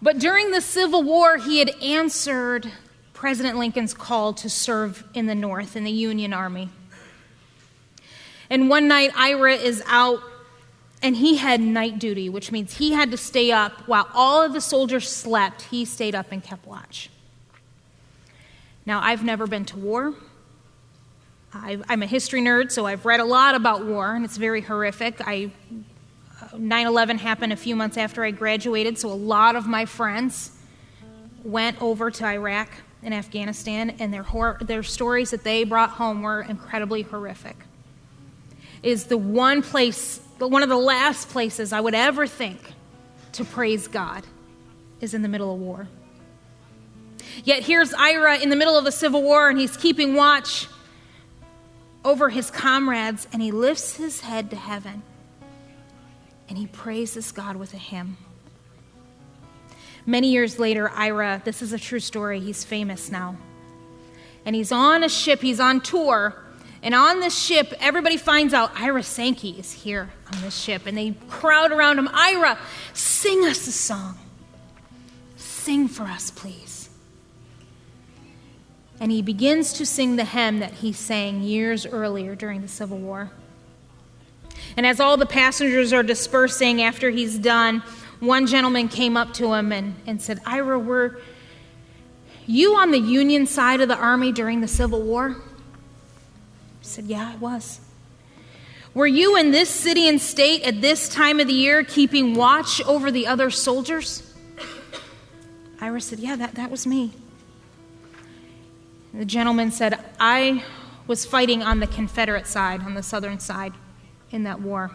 But 0.00 0.18
during 0.18 0.50
the 0.50 0.60
Civil 0.60 1.02
War, 1.02 1.36
he 1.36 1.58
had 1.58 1.70
answered 1.82 2.70
President 3.12 3.58
Lincoln's 3.58 3.94
call 3.94 4.32
to 4.34 4.48
serve 4.48 5.04
in 5.14 5.26
the 5.26 5.34
North 5.34 5.76
in 5.76 5.84
the 5.84 5.90
Union 5.90 6.32
Army. 6.32 6.68
And 8.48 8.68
one 8.68 8.88
night, 8.88 9.10
Ira 9.16 9.54
is 9.54 9.82
out 9.86 10.20
and 11.02 11.16
he 11.16 11.36
had 11.36 11.60
night 11.60 11.98
duty, 11.98 12.28
which 12.28 12.50
means 12.50 12.78
he 12.78 12.92
had 12.92 13.10
to 13.10 13.16
stay 13.16 13.52
up 13.52 13.86
while 13.86 14.08
all 14.14 14.42
of 14.42 14.52
the 14.52 14.60
soldiers 14.60 15.08
slept. 15.08 15.62
He 15.62 15.84
stayed 15.84 16.14
up 16.14 16.32
and 16.32 16.42
kept 16.42 16.66
watch. 16.66 17.10
Now, 18.86 19.00
I've 19.02 19.24
never 19.24 19.46
been 19.46 19.64
to 19.66 19.76
war. 19.76 20.14
i 21.52 21.78
am 21.88 22.02
a 22.02 22.06
history 22.06 22.40
nerd, 22.40 22.70
so 22.70 22.86
I've 22.86 23.04
read 23.04 23.20
a 23.20 23.24
lot 23.24 23.54
about 23.54 23.84
war, 23.84 24.14
and 24.14 24.24
it's 24.24 24.36
very 24.36 24.60
horrific. 24.60 25.20
I 25.20 25.50
uh, 26.40 26.56
9 26.56 26.86
11 26.86 27.18
happened 27.18 27.52
a 27.52 27.56
few 27.56 27.74
months 27.74 27.96
after 27.96 28.24
I 28.24 28.30
graduated, 28.30 28.98
so 28.98 29.10
a 29.10 29.14
lot 29.14 29.56
of 29.56 29.66
my 29.66 29.86
friends 29.86 30.52
went 31.42 31.80
over 31.80 32.10
to 32.10 32.24
Iraq 32.24 32.68
and 33.02 33.14
Afghanistan, 33.14 33.90
and 33.98 34.12
their, 34.12 34.22
hor- 34.22 34.58
their 34.60 34.82
stories 34.82 35.30
that 35.30 35.44
they 35.44 35.64
brought 35.64 35.90
home 35.90 36.22
were 36.22 36.42
incredibly 36.42 37.02
horrific. 37.02 37.56
It 38.82 38.90
is 38.90 39.04
the 39.04 39.16
one 39.16 39.62
place, 39.62 40.20
but 40.38 40.50
one 40.50 40.62
of 40.62 40.68
the 40.68 40.76
last 40.76 41.28
places 41.28 41.72
I 41.72 41.80
would 41.80 41.94
ever 41.94 42.26
think 42.26 42.60
to 43.32 43.44
praise 43.44 43.88
God 43.88 44.24
is 45.00 45.14
in 45.14 45.22
the 45.22 45.28
middle 45.28 45.52
of 45.52 45.60
war. 45.60 45.88
Yet 47.44 47.64
here's 47.64 47.92
Ira 47.92 48.38
in 48.38 48.50
the 48.50 48.56
middle 48.56 48.78
of 48.78 48.84
the 48.84 48.92
Civil 48.92 49.22
War, 49.22 49.48
and 49.48 49.58
he's 49.58 49.76
keeping 49.76 50.14
watch 50.14 50.68
over 52.04 52.28
his 52.28 52.50
comrades, 52.50 53.26
and 53.32 53.42
he 53.42 53.50
lifts 53.50 53.96
his 53.96 54.20
head 54.20 54.50
to 54.50 54.56
heaven 54.56 55.02
and 56.48 56.56
he 56.56 56.66
praises 56.66 57.32
God 57.32 57.56
with 57.56 57.74
a 57.74 57.78
hymn. 57.78 58.16
Many 60.04 60.30
years 60.30 60.58
later, 60.58 60.90
Ira, 60.90 61.42
this 61.44 61.62
is 61.62 61.72
a 61.72 61.78
true 61.78 62.00
story, 62.00 62.38
he's 62.40 62.64
famous 62.64 63.10
now. 63.10 63.36
And 64.44 64.54
he's 64.54 64.70
on 64.70 65.02
a 65.02 65.08
ship, 65.08 65.40
he's 65.40 65.58
on 65.58 65.80
tour, 65.80 66.34
And 66.82 66.94
on 66.94 67.20
this 67.20 67.36
ship, 67.36 67.72
everybody 67.80 68.16
finds 68.16 68.54
out 68.54 68.70
Ira 68.74 69.02
Sankey 69.02 69.50
is 69.58 69.72
here 69.72 70.10
on 70.32 70.42
this 70.42 70.56
ship, 70.56 70.86
and 70.86 70.96
they 70.96 71.14
crowd 71.28 71.72
around 71.72 71.98
him. 71.98 72.08
Ira, 72.12 72.58
sing 72.92 73.44
us 73.44 73.66
a 73.66 73.72
song. 73.72 74.18
Sing 75.36 75.88
for 75.88 76.04
us, 76.04 76.30
please. 76.30 76.90
And 79.00 79.10
he 79.10 79.20
begins 79.20 79.72
to 79.74 79.86
sing 79.86 80.16
the 80.16 80.24
hymn 80.24 80.60
that 80.60 80.74
he 80.74 80.92
sang 80.92 81.42
years 81.42 81.84
earlier 81.86 82.34
during 82.34 82.62
the 82.62 82.68
Civil 82.68 82.98
War. 82.98 83.30
And 84.76 84.86
as 84.86 85.00
all 85.00 85.16
the 85.16 85.26
passengers 85.26 85.92
are 85.92 86.02
dispersing 86.02 86.82
after 86.82 87.10
he's 87.10 87.38
done, 87.38 87.82
one 88.20 88.46
gentleman 88.46 88.88
came 88.88 89.16
up 89.16 89.34
to 89.34 89.52
him 89.54 89.72
and, 89.72 89.96
and 90.06 90.20
said, 90.20 90.40
Ira, 90.46 90.78
were 90.78 91.20
you 92.46 92.76
on 92.76 92.90
the 92.90 92.98
Union 92.98 93.46
side 93.46 93.80
of 93.80 93.88
the 93.88 93.96
Army 93.96 94.32
during 94.32 94.60
the 94.60 94.68
Civil 94.68 95.02
War? 95.02 95.36
Said, 96.86 97.06
Yeah, 97.06 97.32
I 97.34 97.36
was. 97.36 97.80
Were 98.94 99.06
you 99.06 99.36
in 99.36 99.50
this 99.50 99.68
city 99.68 100.08
and 100.08 100.20
state 100.20 100.62
at 100.62 100.80
this 100.80 101.08
time 101.08 101.38
of 101.38 101.48
the 101.48 101.52
year 101.52 101.84
keeping 101.84 102.34
watch 102.34 102.80
over 102.84 103.10
the 103.10 103.26
other 103.26 103.50
soldiers? 103.50 104.22
Ira 105.80 106.00
said, 106.00 106.18
Yeah, 106.18 106.36
that, 106.36 106.54
that 106.54 106.70
was 106.70 106.86
me. 106.86 107.12
the 109.12 109.24
gentleman 109.26 109.70
said, 109.70 109.98
I 110.18 110.64
was 111.06 111.24
fighting 111.24 111.62
on 111.62 111.80
the 111.80 111.86
Confederate 111.86 112.46
side, 112.46 112.80
on 112.80 112.94
the 112.94 113.02
southern 113.02 113.38
side 113.38 113.74
in 114.30 114.44
that 114.44 114.60
war. 114.60 114.90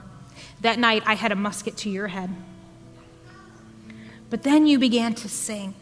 That 0.61 0.79
night, 0.79 1.03
I 1.05 1.13
had 1.15 1.31
a 1.31 1.35
musket 1.35 1.77
to 1.77 1.89
your 1.89 2.07
head. 2.07 2.29
But 4.29 4.43
then 4.43 4.65
you 4.65 4.79
began 4.79 5.13
to 5.15 5.29
sing. 5.29 5.75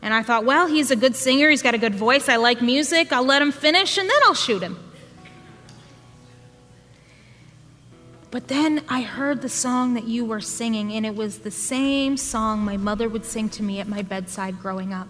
And 0.00 0.12
I 0.12 0.22
thought, 0.22 0.44
well, 0.44 0.66
he's 0.66 0.90
a 0.90 0.96
good 0.96 1.16
singer. 1.16 1.48
He's 1.48 1.62
got 1.62 1.74
a 1.74 1.78
good 1.78 1.94
voice. 1.94 2.28
I 2.28 2.36
like 2.36 2.60
music. 2.60 3.12
I'll 3.12 3.24
let 3.24 3.40
him 3.40 3.52
finish 3.52 3.96
and 3.96 4.08
then 4.08 4.16
I'll 4.24 4.34
shoot 4.34 4.62
him. 4.62 4.78
But 8.34 8.48
then 8.48 8.82
I 8.88 9.02
heard 9.02 9.42
the 9.42 9.48
song 9.48 9.94
that 9.94 10.08
you 10.08 10.24
were 10.24 10.40
singing, 10.40 10.90
and 10.94 11.06
it 11.06 11.14
was 11.14 11.38
the 11.38 11.52
same 11.52 12.16
song 12.16 12.64
my 12.64 12.76
mother 12.76 13.08
would 13.08 13.24
sing 13.24 13.48
to 13.50 13.62
me 13.62 13.78
at 13.78 13.86
my 13.86 14.02
bedside 14.02 14.58
growing 14.58 14.92
up. 14.92 15.06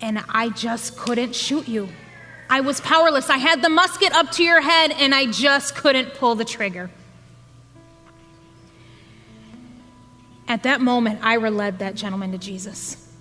And 0.00 0.24
I 0.28 0.50
just 0.50 0.96
couldn't 0.96 1.34
shoot 1.34 1.66
you. 1.66 1.88
I 2.48 2.60
was 2.60 2.80
powerless. 2.80 3.28
I 3.28 3.38
had 3.38 3.60
the 3.60 3.68
musket 3.68 4.12
up 4.12 4.30
to 4.30 4.44
your 4.44 4.60
head, 4.60 4.92
and 4.92 5.12
I 5.12 5.32
just 5.32 5.74
couldn't 5.74 6.14
pull 6.14 6.36
the 6.36 6.44
trigger. 6.44 6.88
At 10.46 10.62
that 10.62 10.80
moment, 10.80 11.18
Ira 11.24 11.50
led 11.50 11.80
that 11.80 11.96
gentleman 11.96 12.30
to 12.30 12.38
Jesus. 12.38 13.12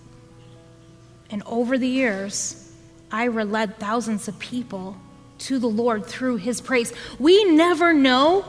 And 1.31 1.41
over 1.47 1.79
the 1.79 1.89
years, 1.89 2.71
Ira 3.11 3.45
led 3.45 3.79
thousands 3.79 4.27
of 4.27 4.37
people 4.37 4.97
to 5.39 5.59
the 5.59 5.67
Lord 5.67 6.05
through 6.05 6.37
his 6.37 6.61
praise. 6.61 6.93
We 7.19 7.43
never 7.45 7.93
know 7.93 8.45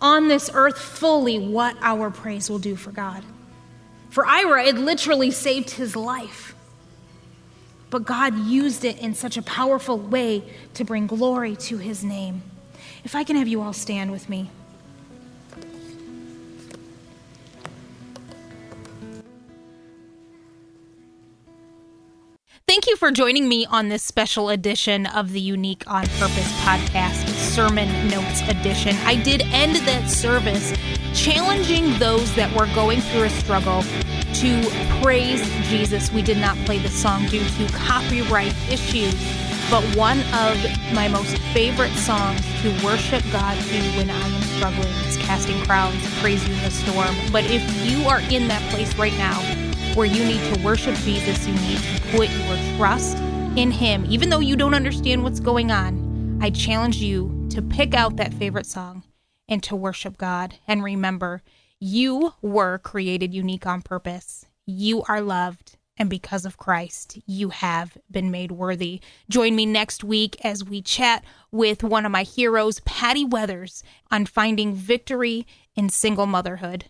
on 0.00 0.28
this 0.28 0.50
earth 0.52 0.78
fully 0.78 1.38
what 1.38 1.76
our 1.80 2.10
praise 2.10 2.48
will 2.48 2.58
do 2.58 2.76
for 2.76 2.92
God. 2.92 3.22
For 4.10 4.26
Ira, 4.26 4.64
it 4.64 4.76
literally 4.76 5.30
saved 5.30 5.70
his 5.70 5.96
life. 5.96 6.54
But 7.90 8.04
God 8.04 8.38
used 8.38 8.84
it 8.84 8.98
in 8.98 9.14
such 9.14 9.36
a 9.36 9.42
powerful 9.42 9.98
way 9.98 10.42
to 10.74 10.84
bring 10.84 11.06
glory 11.06 11.56
to 11.56 11.78
his 11.78 12.04
name. 12.04 12.42
If 13.04 13.14
I 13.14 13.24
can 13.24 13.36
have 13.36 13.48
you 13.48 13.62
all 13.62 13.72
stand 13.72 14.10
with 14.10 14.28
me. 14.28 14.50
For 22.98 23.12
joining 23.12 23.48
me 23.48 23.64
on 23.66 23.88
this 23.88 24.02
special 24.02 24.48
edition 24.48 25.06
of 25.06 25.32
the 25.32 25.40
Unique 25.40 25.84
on 25.86 26.04
Purpose 26.18 26.52
podcast, 26.62 27.28
Sermon 27.28 27.88
Notes 28.08 28.42
Edition. 28.48 28.96
I 29.04 29.14
did 29.14 29.42
end 29.52 29.76
that 29.76 30.10
service 30.10 30.74
challenging 31.14 31.96
those 32.00 32.34
that 32.34 32.52
were 32.56 32.66
going 32.74 33.00
through 33.00 33.22
a 33.22 33.30
struggle 33.30 33.84
to 34.34 35.00
praise 35.00 35.40
Jesus. 35.68 36.10
We 36.10 36.22
did 36.22 36.38
not 36.38 36.56
play 36.66 36.78
the 36.78 36.88
song 36.88 37.26
due 37.26 37.44
to 37.48 37.66
copyright 37.72 38.54
issues, 38.68 39.14
but 39.70 39.84
one 39.96 40.18
of 40.34 40.60
my 40.92 41.06
most 41.06 41.38
favorite 41.54 41.92
songs 41.92 42.40
to 42.62 42.84
worship 42.84 43.22
God 43.30 43.56
to 43.56 43.80
when 43.96 44.10
I 44.10 44.28
am 44.28 44.42
struggling 44.42 44.92
is 45.06 45.16
Casting 45.18 45.62
Crowns, 45.62 46.02
Praise 46.18 46.46
You 46.48 46.52
in 46.52 46.62
the 46.64 46.70
Storm. 46.72 47.14
But 47.30 47.44
if 47.44 47.62
you 47.86 48.08
are 48.08 48.20
in 48.22 48.48
that 48.48 48.62
place 48.72 48.92
right 48.96 49.16
now, 49.16 49.67
where 49.98 50.06
you 50.06 50.24
need 50.24 50.54
to 50.54 50.62
worship 50.62 50.94
Jesus, 50.98 51.44
you 51.44 51.52
need 51.54 51.78
to 51.78 52.00
put 52.16 52.30
your 52.30 52.76
trust 52.76 53.18
in 53.56 53.72
Him. 53.72 54.06
Even 54.08 54.30
though 54.30 54.38
you 54.38 54.54
don't 54.54 54.74
understand 54.74 55.24
what's 55.24 55.40
going 55.40 55.72
on, 55.72 56.38
I 56.40 56.50
challenge 56.50 56.98
you 56.98 57.48
to 57.50 57.60
pick 57.60 57.94
out 57.94 58.14
that 58.14 58.32
favorite 58.32 58.66
song 58.66 59.02
and 59.48 59.60
to 59.64 59.74
worship 59.74 60.16
God. 60.16 60.54
And 60.68 60.84
remember, 60.84 61.42
you 61.80 62.32
were 62.40 62.78
created 62.78 63.34
unique 63.34 63.66
on 63.66 63.82
purpose. 63.82 64.46
You 64.66 65.02
are 65.08 65.20
loved. 65.20 65.76
And 65.96 66.08
because 66.08 66.46
of 66.46 66.58
Christ, 66.58 67.18
you 67.26 67.48
have 67.48 67.98
been 68.08 68.30
made 68.30 68.52
worthy. 68.52 69.00
Join 69.28 69.56
me 69.56 69.66
next 69.66 70.04
week 70.04 70.36
as 70.44 70.62
we 70.62 70.80
chat 70.80 71.24
with 71.50 71.82
one 71.82 72.06
of 72.06 72.12
my 72.12 72.22
heroes, 72.22 72.78
Patty 72.80 73.24
Weathers, 73.24 73.82
on 74.12 74.26
finding 74.26 74.74
victory 74.74 75.44
in 75.74 75.88
single 75.88 76.26
motherhood. 76.26 76.84